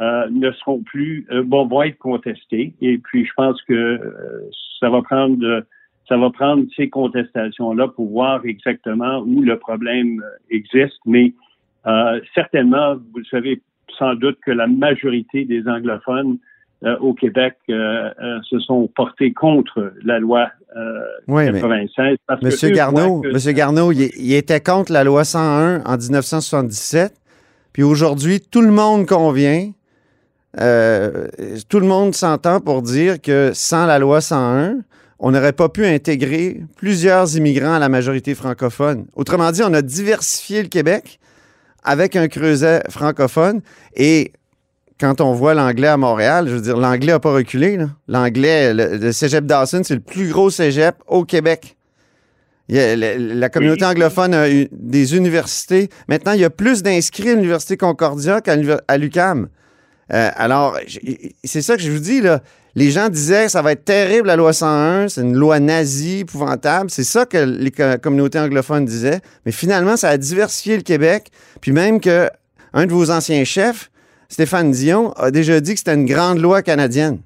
[0.00, 2.74] euh, ne seront plus, euh, bon, vont être contestés.
[2.80, 5.60] Et puis, je pense que euh, ça va prendre, euh,
[6.08, 10.98] ça va prendre ces contestations-là pour voir exactement où le problème euh, existe.
[11.06, 11.34] Mais
[11.86, 13.60] euh, certainement, vous le savez
[13.98, 16.38] sans doute que la majorité des anglophones
[16.84, 20.48] euh, au Québec euh, euh, se sont portés contre la loi
[21.28, 22.16] Oui, mais 96.
[22.26, 25.82] parce que Monsieur eux Garneau, que- Monsieur Garneau, il, il était contre la loi 101
[25.84, 27.12] en 1977.
[27.72, 29.70] Puis aujourd'hui, tout le monde convient,
[30.54, 34.78] tout le monde s'entend pour dire que sans la loi 101,
[35.18, 39.06] on n'aurait pas pu intégrer plusieurs immigrants à la majorité francophone.
[39.14, 41.20] Autrement dit, on a diversifié le Québec
[41.82, 43.60] avec un creuset francophone
[43.94, 44.32] et
[45.00, 47.78] quand on voit l'anglais à Montréal, je veux dire, l'anglais n'a pas reculé.
[47.78, 47.88] là.
[48.06, 51.76] L'anglais, le, le cégep Dawson, c'est le plus gros cégep au Québec.
[52.68, 53.90] Il y a- la, la communauté Oui.
[53.92, 55.88] anglophone a eu des universités.
[56.06, 58.56] Maintenant, il y a plus d'inscrits à l'Université Concordia qu'à
[58.98, 59.48] l'UQAM.
[60.12, 60.76] Euh, alors,
[61.44, 62.42] c'est ça que je vous dis, là.
[62.76, 66.88] Les gens disaient ça va être terrible la loi 101, c'est une loi nazie, épouvantable.
[66.90, 69.20] C'est ça que les co- communautés anglophones disaient.
[69.44, 71.30] Mais finalement, ça a diversifié le Québec.
[71.60, 72.28] Puis même que
[72.72, 73.90] un de vos anciens chefs,
[74.28, 77.18] Stéphane Dion, a déjà dit que c'était une grande loi canadienne.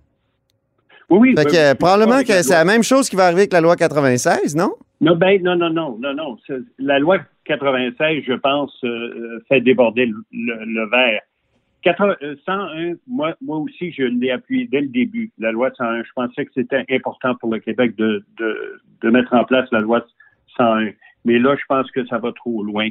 [1.10, 1.34] Oui, oui.
[1.36, 4.56] Fait que, probablement que c'est la même chose qui va arriver avec la loi 96,
[4.56, 4.72] non?
[5.02, 6.36] Non, ben, non, non, non, non, non.
[6.78, 11.20] La loi 96, je pense, euh, euh, fait déborder le, le- le verre.
[11.84, 16.02] 80 euh, 101, moi, moi aussi, je l'ai appuyé dès le début, la loi 101.
[16.02, 19.80] Je pensais que c'était important pour le Québec de, de, de mettre en place la
[19.80, 20.04] loi
[20.56, 20.90] 101.
[21.24, 22.88] Mais là, je pense que ça va trop loin.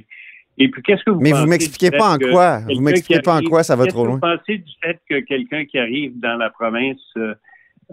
[0.57, 2.59] Et puis, qu'est-ce que vous Mais vous pensez m'expliquez du pas en quoi?
[2.59, 4.15] Vous m'expliquez pas en quoi ça va trop que loin?
[4.15, 7.33] Vous pensez du fait que quelqu'un qui arrive dans la province euh,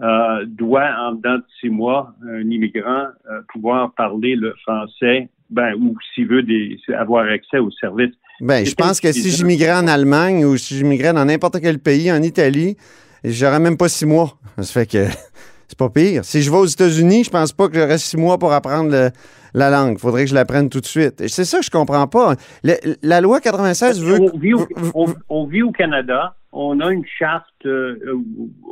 [0.01, 5.73] euh, doit, en dedans de six mois, un immigrant, euh, pouvoir parler le français, ben,
[5.75, 8.15] ou s'il veut des, avoir accès aux services.
[8.39, 12.11] Ben, je pense que si j'immigrais en Allemagne ou si j'immigrais dans n'importe quel pays,
[12.11, 12.75] en Italie,
[13.23, 14.37] j'aurais même pas six mois.
[14.57, 15.05] Ça fait que
[15.67, 16.25] c'est pas pire.
[16.25, 19.09] Si je vais aux États-Unis, je pense pas que j'aurais six mois pour apprendre le-
[19.53, 19.99] la langue.
[19.99, 21.27] Faudrait que je l'apprenne tout de suite.
[21.27, 22.35] C'est ça que je comprends pas.
[22.63, 24.19] Le- la loi 96 veut.
[24.33, 28.15] on, vit au, veut- on, on vit au Canada, on a une charte, euh, euh,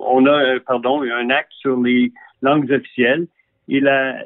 [0.08, 2.12] on a, euh, pardon, un acte sur les
[2.42, 3.28] langues officielles,
[3.70, 4.24] et la-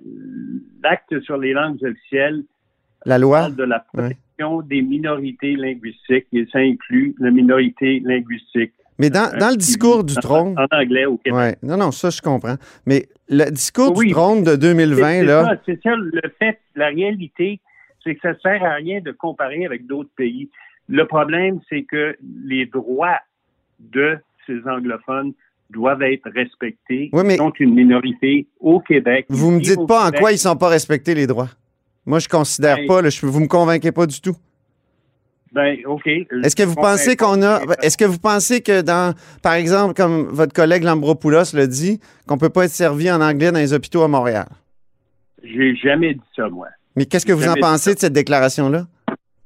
[0.84, 2.44] l'acte sur les langues officielles
[3.06, 3.40] la loi?
[3.42, 8.74] parle de la protection des minorités linguistiques, et ça inclut la minorité linguistique.
[9.00, 10.56] Mais dans, dans le discours du trône.
[10.58, 11.38] En anglais au Québec.
[11.40, 11.56] Ouais.
[11.64, 12.56] Non, non, ça, je comprends.
[12.86, 14.08] Mais le discours Oui.
[14.08, 15.58] du trône de C'est 2020, c'est là.
[15.66, 17.60] c'est ça, le fait, la réalité,
[18.04, 20.50] c'est que ça sert à rien de comparer avec d'autres pays.
[20.90, 23.20] Le problème, c'est que les droits
[23.80, 25.34] de ces anglophones
[25.74, 27.10] doivent être respectés.
[27.12, 29.26] Oui, mais- Ils sont une minorité au Québec.
[29.30, 31.50] Vous me dites pas en quoi ils sont pas respectés, les droits.
[32.06, 34.36] Moi, je considère Ben- pas, là, je, vous me convainquez pas du tout.
[35.54, 36.08] Ben, OK.
[36.08, 37.62] Est-ce que vous pensez qu'on a.
[37.84, 39.14] Est-ce que vous pensez que dans.
[39.44, 43.52] Par exemple, comme votre collègue Lambropoulos l'a dit, qu'on peut pas être servi en anglais
[43.52, 44.48] dans les hôpitaux à Montréal?
[45.44, 46.68] J'ai jamais dit ça, moi.
[46.96, 48.88] Mais qu'est-ce que vous en pensez de cette déclaration-là?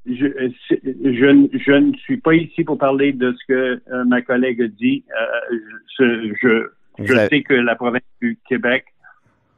[0.08, 4.22] Je, euh, je, je ne suis pas ici pour parler de ce que euh, ma
[4.22, 5.04] collègue a dit.
[5.10, 5.56] Euh,
[5.98, 6.48] je, je,
[6.98, 8.84] je Vous avez- sais que la province du Québec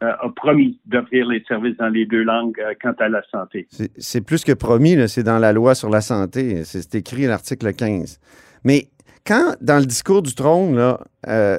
[0.02, 3.68] euh, a promis d'offrir les services dans les deux langues quant à la santé.
[3.98, 6.64] C'est- plus que promis, c'est dans la loi sur la santé.
[6.64, 8.18] C'est écrit à l'article 15.
[8.64, 8.88] Mais
[9.26, 11.58] quand, dans le discours du trône, là, euh,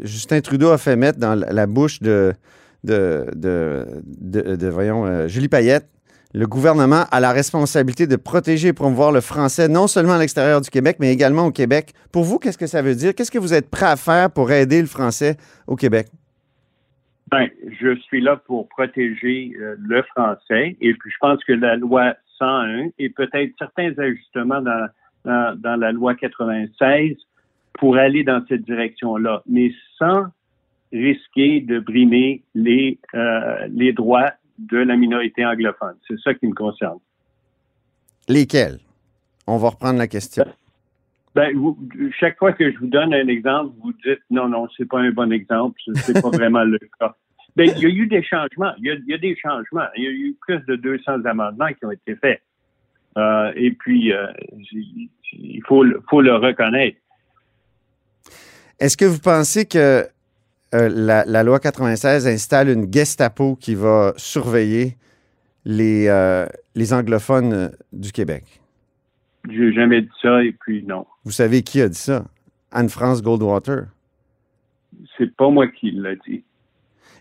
[0.00, 2.32] Justin Trudeau a fait mettre dans la bouche de,
[2.82, 5.86] de, de, de- de, voyons, Julie Payette,
[6.34, 10.60] le gouvernement a la responsabilité de protéger et promouvoir le français non seulement à l'extérieur
[10.60, 11.92] du Québec, mais également au Québec.
[12.10, 13.14] Pour vous, qu'est-ce que ça veut dire?
[13.14, 16.06] Qu'est-ce que vous êtes prêt à faire pour aider le français au Québec?
[17.30, 17.48] Ben,
[17.80, 22.14] je suis là pour protéger euh, le français et puis je pense que la loi
[22.38, 24.88] 101 et peut-être certains ajustements dans,
[25.24, 27.16] dans, dans la loi 96
[27.74, 30.26] pour aller dans cette direction-là, mais sans
[30.92, 34.32] risquer de brimer les, euh, les droits
[34.70, 35.96] de la minorité anglophone.
[36.08, 36.98] C'est ça qui me concerne.
[38.28, 38.78] Lesquels?
[39.46, 40.44] On va reprendre la question.
[41.34, 41.78] Ben, vous,
[42.18, 45.10] chaque fois que je vous donne un exemple, vous dites non, non, c'est pas un
[45.10, 47.16] bon exemple, c'est pas vraiment le cas.
[47.56, 48.72] Ben, il y a eu des changements.
[48.78, 49.86] Il y a, il y a, des changements.
[49.96, 52.40] Il y a eu plus de 200 amendements qui ont été faits.
[53.18, 54.26] Euh, et puis, euh,
[55.32, 56.96] il faut, faut le reconnaître.
[58.78, 60.06] Est-ce que vous pensez que
[60.74, 64.96] euh, la, la, loi 96 installe une Gestapo qui va surveiller
[65.64, 68.44] les, euh, les anglophones du Québec?
[69.50, 71.06] J'ai jamais dit ça et puis non.
[71.24, 72.24] Vous savez qui a dit ça?
[72.70, 73.86] Anne-France Goldwater.
[75.18, 76.44] C'est pas moi qui l'a dit.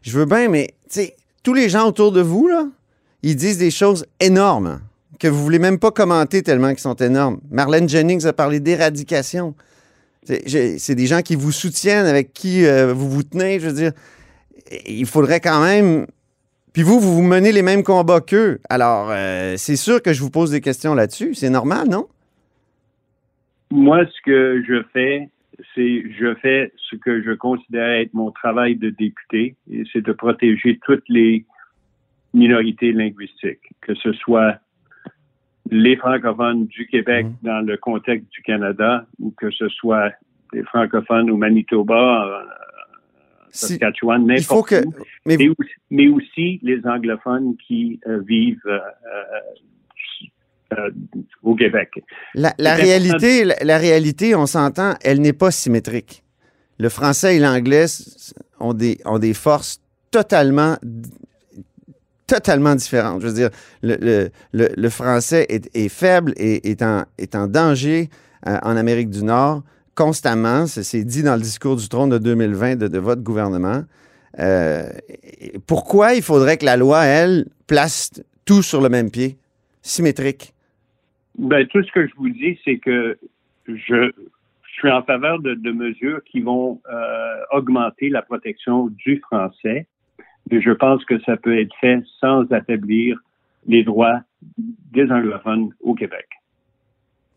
[0.02, 0.74] Je veux bien, mais
[1.44, 2.68] tous les gens autour de vous, là,
[3.24, 4.82] ils disent des choses énormes
[5.20, 7.40] que vous voulez même pas commenter tellement qu'ils sont énormes.
[7.52, 9.54] Marlène Jennings a parlé d'éradication.
[10.24, 13.60] C'est des gens qui vous soutiennent, avec qui euh, vous vous tenez.
[13.60, 13.92] Je veux dire,
[14.88, 16.06] il faudrait quand même.
[16.74, 18.60] Puis vous, vous, vous menez les mêmes combats qu'eux.
[18.70, 21.34] Alors, euh, c'est sûr que je vous pose des questions là-dessus.
[21.34, 22.08] C'est normal, non?
[23.72, 25.30] Moi, ce que je fais,
[25.76, 30.12] c'est je fais ce que je considère être mon travail de député, et c'est de
[30.12, 31.46] protéger toutes les
[32.34, 34.60] minorités linguistiques, que ce soit
[35.72, 37.46] les francophones du Québec mmh.
[37.48, 40.12] dans le contexte du Canada ou que ce soit
[40.54, 42.44] les francophones au Manitoba, euh,
[43.52, 44.86] Saskatchewan, n'importe que...
[44.86, 44.94] où,
[45.26, 45.38] mais...
[45.90, 48.80] Mais, aussi, les anglophones qui euh, vivent euh,
[50.74, 50.90] euh,
[51.44, 51.90] au Québec.
[52.34, 56.24] La, la réalité, la, la, réalité, on s'entend, elle n'est pas symétrique.
[56.80, 57.86] Le français et l'anglais
[58.60, 59.82] ont des, ont des forces
[60.12, 60.78] totalement
[62.32, 63.22] totalement différentes.
[63.22, 63.50] Je veux dire,
[63.84, 66.82] le, français est, faible et est
[67.36, 68.08] en, danger
[68.48, 69.64] euh, en Amérique du Nord
[69.96, 70.66] constamment.
[70.66, 73.84] C'est dit dans le discours du trône de 2020 de, votre gouvernement.
[74.40, 74.84] Euh,
[75.68, 78.12] pourquoi il faudrait que la loi, elle, place
[78.46, 79.36] tout sur le même pied,
[79.82, 80.54] symétrique?
[81.38, 83.18] Ben, tout ce que je vous dis, c'est que
[83.68, 84.12] je,
[84.78, 89.86] suis en faveur de, de mesures qui vont euh, augmenter la protection du français
[90.60, 93.18] je pense que ça peut être fait sans affaiblir
[93.68, 94.20] les droits
[94.58, 96.28] des anglophones au Québec.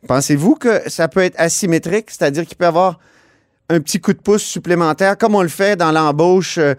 [0.09, 2.99] Pensez-vous que ça peut être asymétrique, c'est-à-dire qu'il peut y avoir
[3.71, 6.75] un petit coup de pouce supplémentaire, comme on le fait dans l'embauche, euh,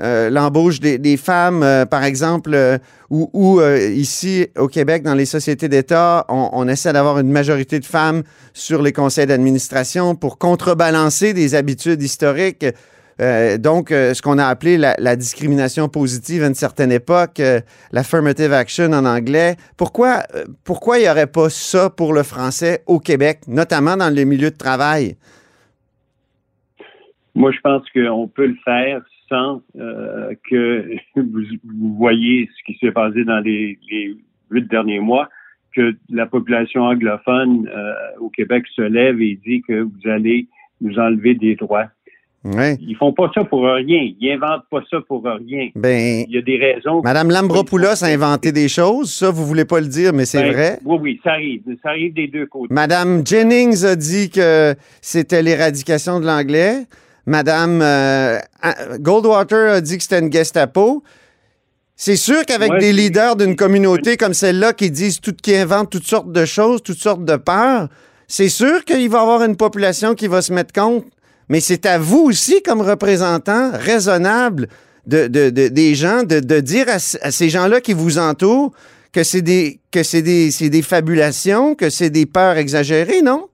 [0.00, 2.78] euh, l'embauche des, femmes, euh, par exemple,
[3.10, 8.22] ou, ici au Québec, dans les sociétés d'État, on, essaie d'avoir une majorité de femmes
[8.54, 12.64] sur les conseils d'administration pour contrebalancer des habitudes historiques
[13.20, 17.60] euh, donc, euh, ce qu'on a appelé la, discrimination positive à une certaine époque, euh,
[17.92, 19.56] l'affirmative action en anglais.
[19.76, 20.22] Pourquoi,
[20.64, 24.50] pourquoi il n'y aurait pas ça pour le français au Québec, notamment dans les milieux
[24.50, 25.16] de travail?
[27.34, 33.24] Moi, je pense qu'on peut le faire sans que vous, voyez ce qui s'est passé
[33.24, 33.78] dans les,
[34.50, 35.28] huit derniers mois,
[35.76, 37.70] que la population anglophone
[38.18, 40.48] au Québec se lève et dit que vous allez
[40.80, 41.86] nous enlever des droits.
[42.42, 42.78] Ouais.
[42.80, 44.12] Ils font pas ça pour rien.
[44.18, 45.68] Ils inventent pas ça pour rien.
[45.74, 47.02] Ben, il y a des raisons.
[47.02, 49.12] Madame Lambropoulos a inventé des choses.
[49.12, 50.78] Ça, vous voulez pas le dire, mais c'est ben, vrai.
[50.84, 51.62] Oui, oui, ça arrive.
[51.82, 52.72] Ça arrive des deux côtés.
[52.72, 56.86] Madame Jennings a dit que c'était l'éradication de l'anglais.
[57.26, 58.38] Madame euh,
[58.98, 61.02] Goldwater a dit que c'était une Gestapo.
[61.94, 66.06] C'est sûr qu'avec des leaders d'une communauté comme celle-là qui disent tout, qui inventent toutes
[66.06, 67.88] sortes de choses, toutes sortes de peurs,
[68.26, 71.04] c'est sûr qu'il va y avoir une population qui va se mettre contre
[71.50, 74.68] mais c'est à vous aussi, comme représentant raisonnable
[75.06, 78.72] de, des gens, de, dire à, ces gens-là qui vous entourent
[79.12, 83.48] que c'est des, que c'est des, des fabulations, que c'est des peurs exagérées, non?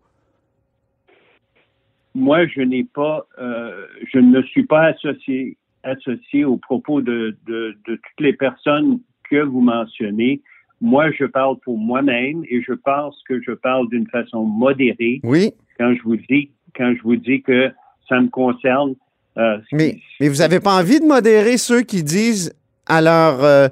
[2.15, 7.35] Moi, je n'ai pas, euh, je ne me suis pas associé, associé aux propos de,
[7.47, 10.43] de, de toutes les personnes que vous mentionnez.
[10.83, 15.21] Moi, je parle pour moi-même et je pense que je parle d'une façon modérée.
[15.25, 15.53] Oui.
[15.79, 17.71] Quand je vous dis, quand je vous dis que
[18.09, 18.95] ça me concerne.
[19.39, 22.55] Euh, mais, mais vous n'avez pas envie de modérer ceux qui disent
[22.87, 23.69] à leur, euh,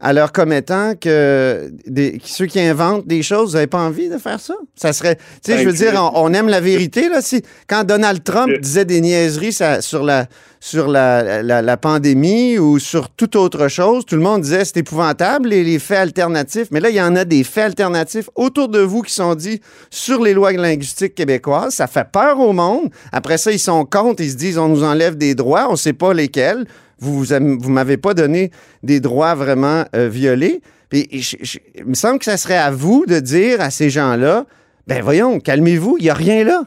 [0.00, 4.18] à leurs commettants que des, ceux qui inventent des choses, vous n'avez pas envie de
[4.18, 4.54] faire ça?
[4.74, 5.16] Ça serait.
[5.16, 7.20] Tu sais, je veux dire, on, aime la vérité, là.
[7.20, 10.26] Si, quand Donald Trump disait des niaiseries sur la
[10.62, 15.54] sur la, la, pandémie ou sur toute autre chose, tout le monde disait c'est épouvantable
[15.54, 16.68] et les faits alternatifs.
[16.70, 19.62] Mais là, il y en a des faits alternatifs autour de vous qui sont dits
[19.88, 21.74] sur les lois linguistiques québécoises.
[21.74, 22.90] Ça fait peur au monde.
[23.10, 25.76] Après ça, ils sont contre, ils se disent on nous enlève des droits, on ne
[25.76, 26.66] sait pas lesquels.
[27.00, 28.50] Vous vous, m'avez pas donné
[28.82, 30.60] des droits vraiment euh, violés.
[30.92, 34.44] Il me semble que ça serait à vous de dire à ces gens-là,
[34.86, 36.62] ben voyons, calmez-vous, il n'y a rien là.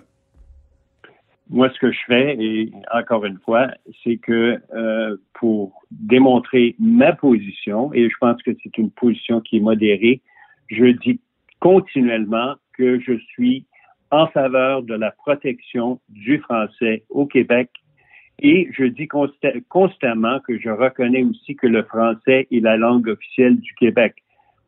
[1.50, 3.68] Moi, ce que je fais, et encore une fois,
[4.04, 9.58] c'est que euh, pour démontrer ma position, et je pense que c'est une position qui
[9.58, 10.22] est modérée,
[10.70, 11.20] je dis
[11.60, 13.66] continuellement que je suis
[14.10, 17.70] en faveur de la protection du français au Québec.
[18.40, 19.08] Et je dis
[19.70, 24.16] constamment que je reconnais aussi que le français est la langue officielle du Québec.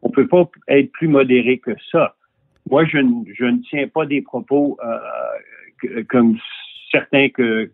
[0.02, 2.16] On peut pas être plus modéré que ça.
[2.70, 6.38] Moi, je, ne tiens pas des propos euh, comme
[6.92, 7.70] certains que,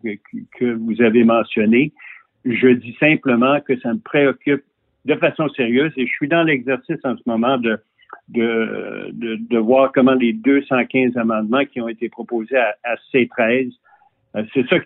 [0.60, 1.92] vous avez mentionnés.
[2.44, 4.64] Je dis simplement que ça me préoccupe
[5.04, 10.32] de façon sérieuse et je suis dans l'exercice en ce moment de, voir comment les
[10.32, 13.70] 215 amendements qui ont été proposés à, C13, euh,
[14.54, 14.76] c'est ça,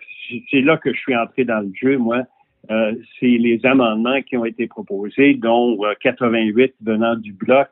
[0.51, 2.23] c'est là que je suis entré dans le jeu, moi.
[2.69, 7.69] Euh, c'est les amendements qui ont été proposés, dont 88 euh, venant du bloc,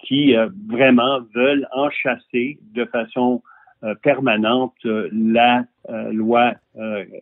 [0.00, 0.34] qui
[0.68, 3.42] vraiment veulent enchasser de façon
[4.02, 5.64] permanente la
[6.12, 6.54] loi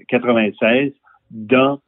[0.08, 0.92] 96
[1.30, 1.80] dans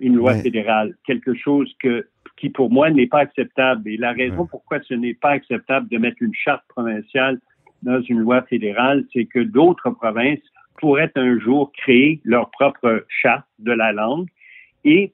[0.00, 2.06] une loi fédérale, quelque chose que
[2.36, 3.88] qui pour moi n'est pas acceptable.
[3.88, 7.40] Et la raison pourquoi ce n'est pas acceptable de mettre une charte provinciale
[7.82, 10.40] dans une loi fédérale, c'est que d'autres provinces
[10.82, 14.26] pourraient un jour créer leur propre charte de la langue
[14.84, 15.12] et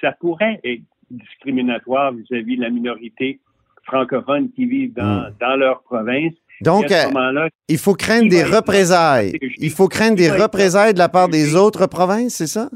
[0.00, 3.40] ça pourrait être discriminatoire vis-à-vis de la minorité
[3.84, 6.34] francophone qui vivent dans, dans leur province.
[6.60, 9.38] Donc, euh, il faut craindre des représailles.
[9.58, 12.68] Il faut craindre des représailles de la part des autres provinces, c'est ça?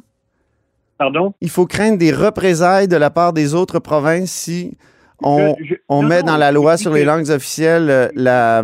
[0.97, 1.34] Pardon?
[1.41, 4.76] Il faut craindre des représailles de la part des autres provinces si
[5.22, 5.57] on,
[5.88, 8.62] on met dans la loi sur les langues officielles euh, la.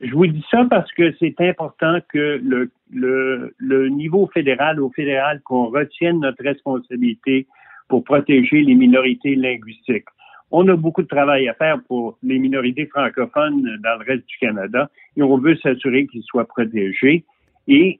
[0.00, 4.90] Je, vous dis ça parce que c'est important que le, le, le niveau fédéral, au
[4.90, 7.46] fédéral, qu'on retienne notre responsabilité
[7.88, 10.06] pour protéger les minorités linguistiques.
[10.50, 14.38] On a beaucoup de travail à faire pour les minorités francophones dans le reste du
[14.38, 17.24] Canada et on veut s'assurer qu'ils soient protégés.
[17.66, 17.98] Et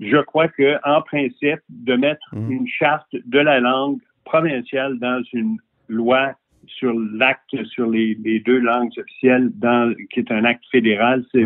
[0.00, 2.50] je crois que, en principe, de mettre mhm.
[2.50, 5.58] une charte de la langue provinciale dans une
[5.88, 6.32] loi
[6.66, 11.44] sur l'acte sur les, deux langues officielles, dans, qui est un acte fédéral, c'est,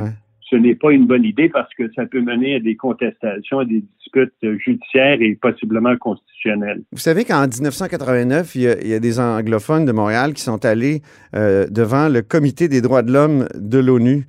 [0.50, 3.64] ce n'est pas une bonne idée parce que ça peut mener à des contestations, à
[3.64, 4.32] des disputes
[4.64, 6.82] judiciaires et possiblement constitutionnelles.
[6.92, 11.02] Vous savez qu'en 1989, il y, a, des anglophones de Montréal qui sont allés
[11.34, 14.26] euh, devant le Comité des droits de l'homme de l'ONU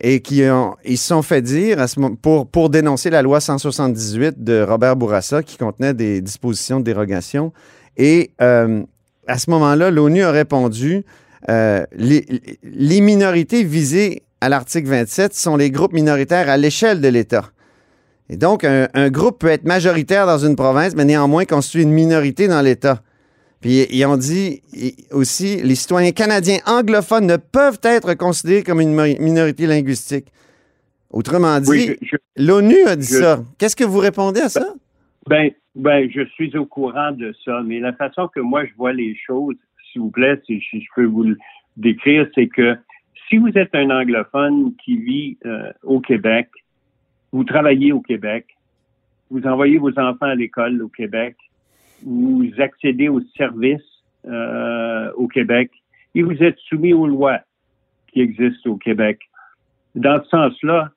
[0.00, 3.40] et qui ont, ils se sont fait dire à ce, pour, pour dénoncer la loi
[3.40, 7.52] 178 de Robert Bourassa qui contenait des dispositions de dérogation.
[7.98, 8.82] Et euh,
[9.30, 11.04] à ce moment-là, l'ONU a répondu
[11.48, 12.26] euh, les,
[12.62, 17.50] les, minorités visées à l'article 27 sont les groupes minoritaires à l'échelle de l'État.
[18.28, 21.92] Et donc, un, un, groupe peut être majoritaire dans une province, mais néanmoins constituer une
[21.92, 23.02] minorité dans l'État.
[23.60, 24.62] Puis ils ont dit
[25.12, 30.32] aussi, les citoyens canadiens anglophones ne peuvent être considérés comme une minorité linguistique.
[31.10, 31.96] Autrement dit,
[32.36, 33.42] l'ONU a dit ça.
[33.58, 34.74] Qu'est-ce que vous répondez à ça?
[35.30, 38.92] Ben, ben, je suis au courant de ça, mais la façon que moi je vois
[38.92, 39.54] les choses,
[39.84, 41.38] s'il vous plaît, si je peux vous le
[41.76, 42.76] décrire, c'est que
[43.28, 46.48] si vous êtes un anglophone qui vit euh, au Québec,
[47.30, 48.56] vous travaillez au Québec,
[49.30, 51.36] vous envoyez vos enfants à l'école au Québec,
[52.04, 55.70] vous accédez aux services euh, au Québec
[56.16, 57.38] et vous êtes soumis aux lois
[58.08, 59.20] qui existent au Québec.
[59.94, 60.90] Dans ce sens-là,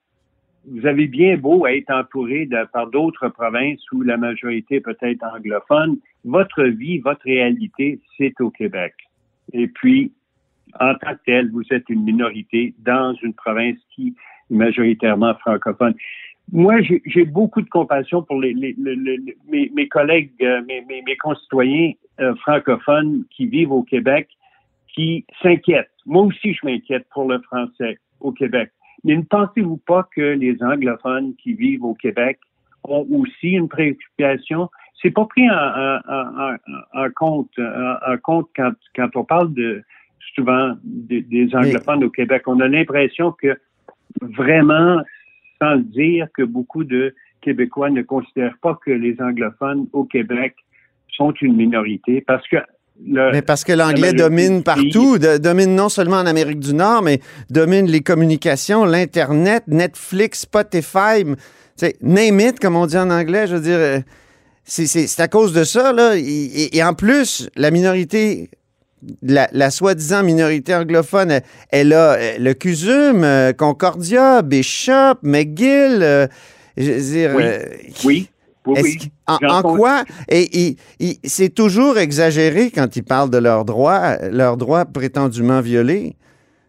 [0.65, 5.23] vous avez bien beau être entouré de, par d'autres provinces où la majorité peut être
[5.23, 8.93] anglophone, votre vie, votre réalité, c'est au Québec.
[9.51, 10.11] Et puis,
[10.79, 14.15] en tant que tel, vous êtes une minorité dans une province qui
[14.49, 15.95] est majoritairement francophone
[16.51, 23.47] moi, j'ai beaucoup de compassion pour mes, collègues, euh, mes, mes, concitoyens euh, francophones qui
[23.47, 24.27] vivent au Québec,
[24.93, 25.89] qui s'inquiètent.
[26.05, 28.71] Moi aussi, je m'inquiète pour le français au Québec.
[29.03, 32.39] Mais ne pensez-vous pas que les anglophones qui vivent au Québec
[32.83, 34.69] ont aussi une préoccupation?
[35.01, 36.55] C'est pas pris en, en,
[36.93, 39.83] en, compte, en, compte quand, quand on parle de
[40.35, 42.43] souvent des, anglophones au Québec.
[42.47, 43.57] On a l'impression que
[44.21, 45.01] vraiment
[45.61, 50.55] sans dire que beaucoup de Québécois ne considèrent pas que les anglophones au Québec
[51.09, 52.57] sont une minorité parce que
[52.99, 57.19] mais parce que l'anglais domine partout, domine non seulement en Amérique du Nord, mais
[57.49, 61.25] domine les communications, l'Internet, Netflix, Spotify,
[62.01, 63.99] name it, comme on dit en anglais, je veux dire, euh,
[64.63, 66.13] c'est à cause de ça, là.
[66.15, 68.49] et en plus, la minorité
[69.21, 75.99] la, soi-disant minorité anglophone, elle, a euh, le CUSUM, euh, Concordia, Bishop, McGill.
[76.01, 76.27] Euh,
[76.77, 77.43] je veux dire, oui.
[78.03, 78.29] oui.
[78.65, 80.03] En, quoi?
[80.29, 80.77] Et,
[81.23, 86.15] c'est toujours exagéré quand ils parlent de leurs droits, leurs droits prétendument violés.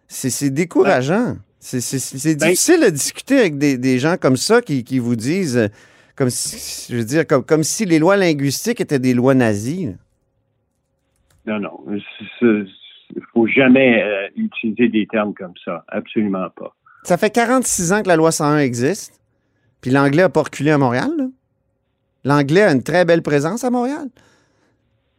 [0.08, 1.36] C'est décourageant.
[1.58, 5.70] C'est ben difficile de discuter avec des, gens comme ça qui, vous disent,
[6.14, 9.94] comme si, je veux dire, comme, comme si les lois linguistiques étaient des lois nazies.
[11.46, 11.84] Non, non.
[11.90, 15.84] Il faut jamais euh, utiliser des termes comme ça.
[15.88, 16.74] Absolument pas.
[17.04, 19.20] Ça fait 46 ans que la loi 101 existe,
[19.80, 21.10] puis l'anglais n'a pas reculé à Montréal.
[21.16, 21.26] là.
[22.24, 24.08] L'anglais a une très belle présence à Montréal.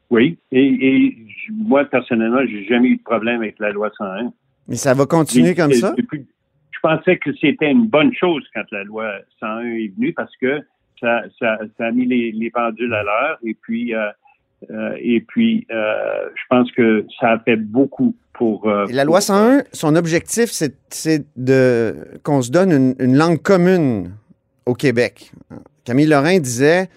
[0.09, 1.15] Oui, et,
[1.51, 4.31] moi, personnellement, j'ai jamais eu de problème avec la loi 101.
[4.67, 5.93] Mais ça va continuer Et- comme et ça?
[5.97, 6.25] depuis-
[6.71, 10.59] je pensais que c'était une bonne chose quand la loi 101 est venue parce que
[10.99, 14.07] ça, ça, ça a mis les, les pendules à l'heure et puis euh,
[14.71, 18.69] euh, et puis euh, je pense que ça a fait beaucoup pour.
[18.89, 20.75] Et la loi pour- 101, son objectif, c'est
[22.23, 24.11] qu'on se donne une, une langue commune
[24.65, 25.31] au Québec.
[25.86, 26.89] Camille Lorrain disait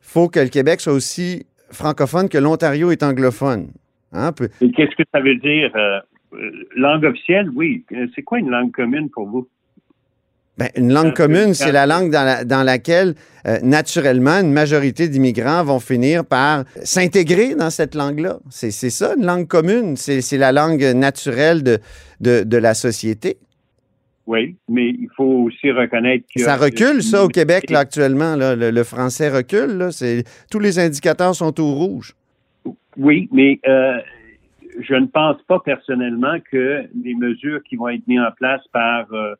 [0.00, 3.68] faut que le Québec soit aussi francophone que l'Ontario est anglophone.
[4.12, 5.98] Hein, peu- qu'est-ce que ça veut dire euh,
[6.34, 7.48] euh, langue officielle?
[7.54, 7.84] Oui.
[7.92, 9.48] Euh, C'est quoi une langue commune pour vous?
[10.58, 13.14] Ben, une langue commune, c'est la langue dans, la- dans laquelle,
[13.46, 18.38] euh, naturellement, une majorité d'immigrants vont finir par s'intégrer dans cette langue-là.
[18.50, 19.96] C'est ça, une langue commune.
[19.96, 21.78] C'est c'est la langue naturelle de,
[22.20, 23.38] de, de la société.
[24.26, 28.36] Oui, mais il faut aussi reconnaître que Ça recule, ça, au Québec, là, actuellement.
[28.36, 28.54] là.
[28.54, 29.78] Le, le français recule.
[29.78, 29.88] Là.
[30.50, 32.14] Tous les indicateurs sont au rouge.
[32.96, 33.98] Oui, mais euh,
[34.80, 39.12] je ne pense pas personnellement que les mesures qui vont être mises en place par,
[39.12, 39.34] euh,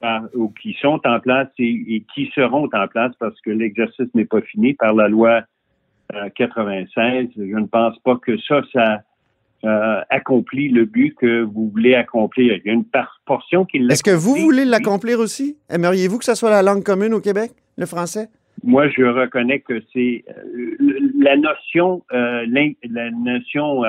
[0.00, 4.08] par- ou qui sont en place et, et qui seront en place parce que l'exercice
[4.14, 5.42] n'est pas fini par la loi
[6.14, 9.02] euh, 96, je ne pense pas que ça, ça
[9.64, 12.54] euh, accomplit le but que vous voulez accomplir.
[12.54, 12.84] Il y a une
[13.26, 15.56] portion qui Est-ce que vous voulez l'accomplir aussi?
[15.70, 18.26] Aimeriez-vous que ce soit la langue commune au Québec, le français?
[18.64, 20.76] Moi, je reconnais que c'est euh,
[21.18, 22.44] la notion, euh,
[22.90, 23.82] la notion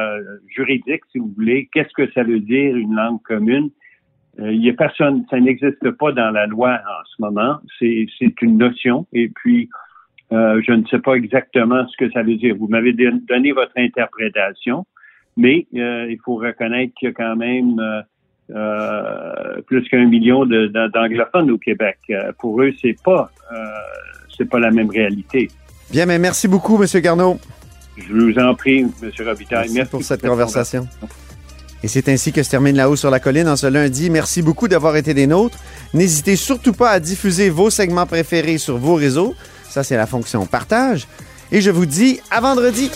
[0.55, 1.69] juridique, si vous voulez.
[1.73, 3.69] Qu'est-ce que ça veut dire une langue commune?
[4.39, 7.57] Il y a personne, ça n'existe pas dans la loi en ce moment.
[7.77, 9.05] C'est une notion.
[9.13, 9.69] Et puis,
[10.31, 12.55] je ne sais pas exactement ce que ça veut dire.
[12.55, 14.85] Vous m'avez don- donné votre interprétation,
[15.37, 18.01] mais euh, il faut reconnaître qu'il y a quand même euh,
[18.55, 21.97] euh, plus qu'un million d'anglophones au Québec.
[22.39, 23.31] Pour eux, c'est pas
[24.35, 25.47] c'est pas la même réalité.
[25.91, 27.01] Bien, mais merci beaucoup, M.
[27.01, 27.39] Garneau.
[27.97, 29.11] Je vous en prie, M.
[29.23, 29.69] Robitaille.
[29.71, 30.87] Merci pour cette conversation.
[31.83, 34.09] Et c'est ainsi que se termine La Haut sur la Colline en ce lundi.
[34.09, 35.59] Merci beaucoup d'avoir été des nôtres.
[35.93, 39.35] N'hésitez surtout pas à diffuser vos segments préférés sur vos réseaux.
[39.69, 41.07] Ça, c'est la fonction partage.
[41.51, 42.89] Et je vous dis à vendredi.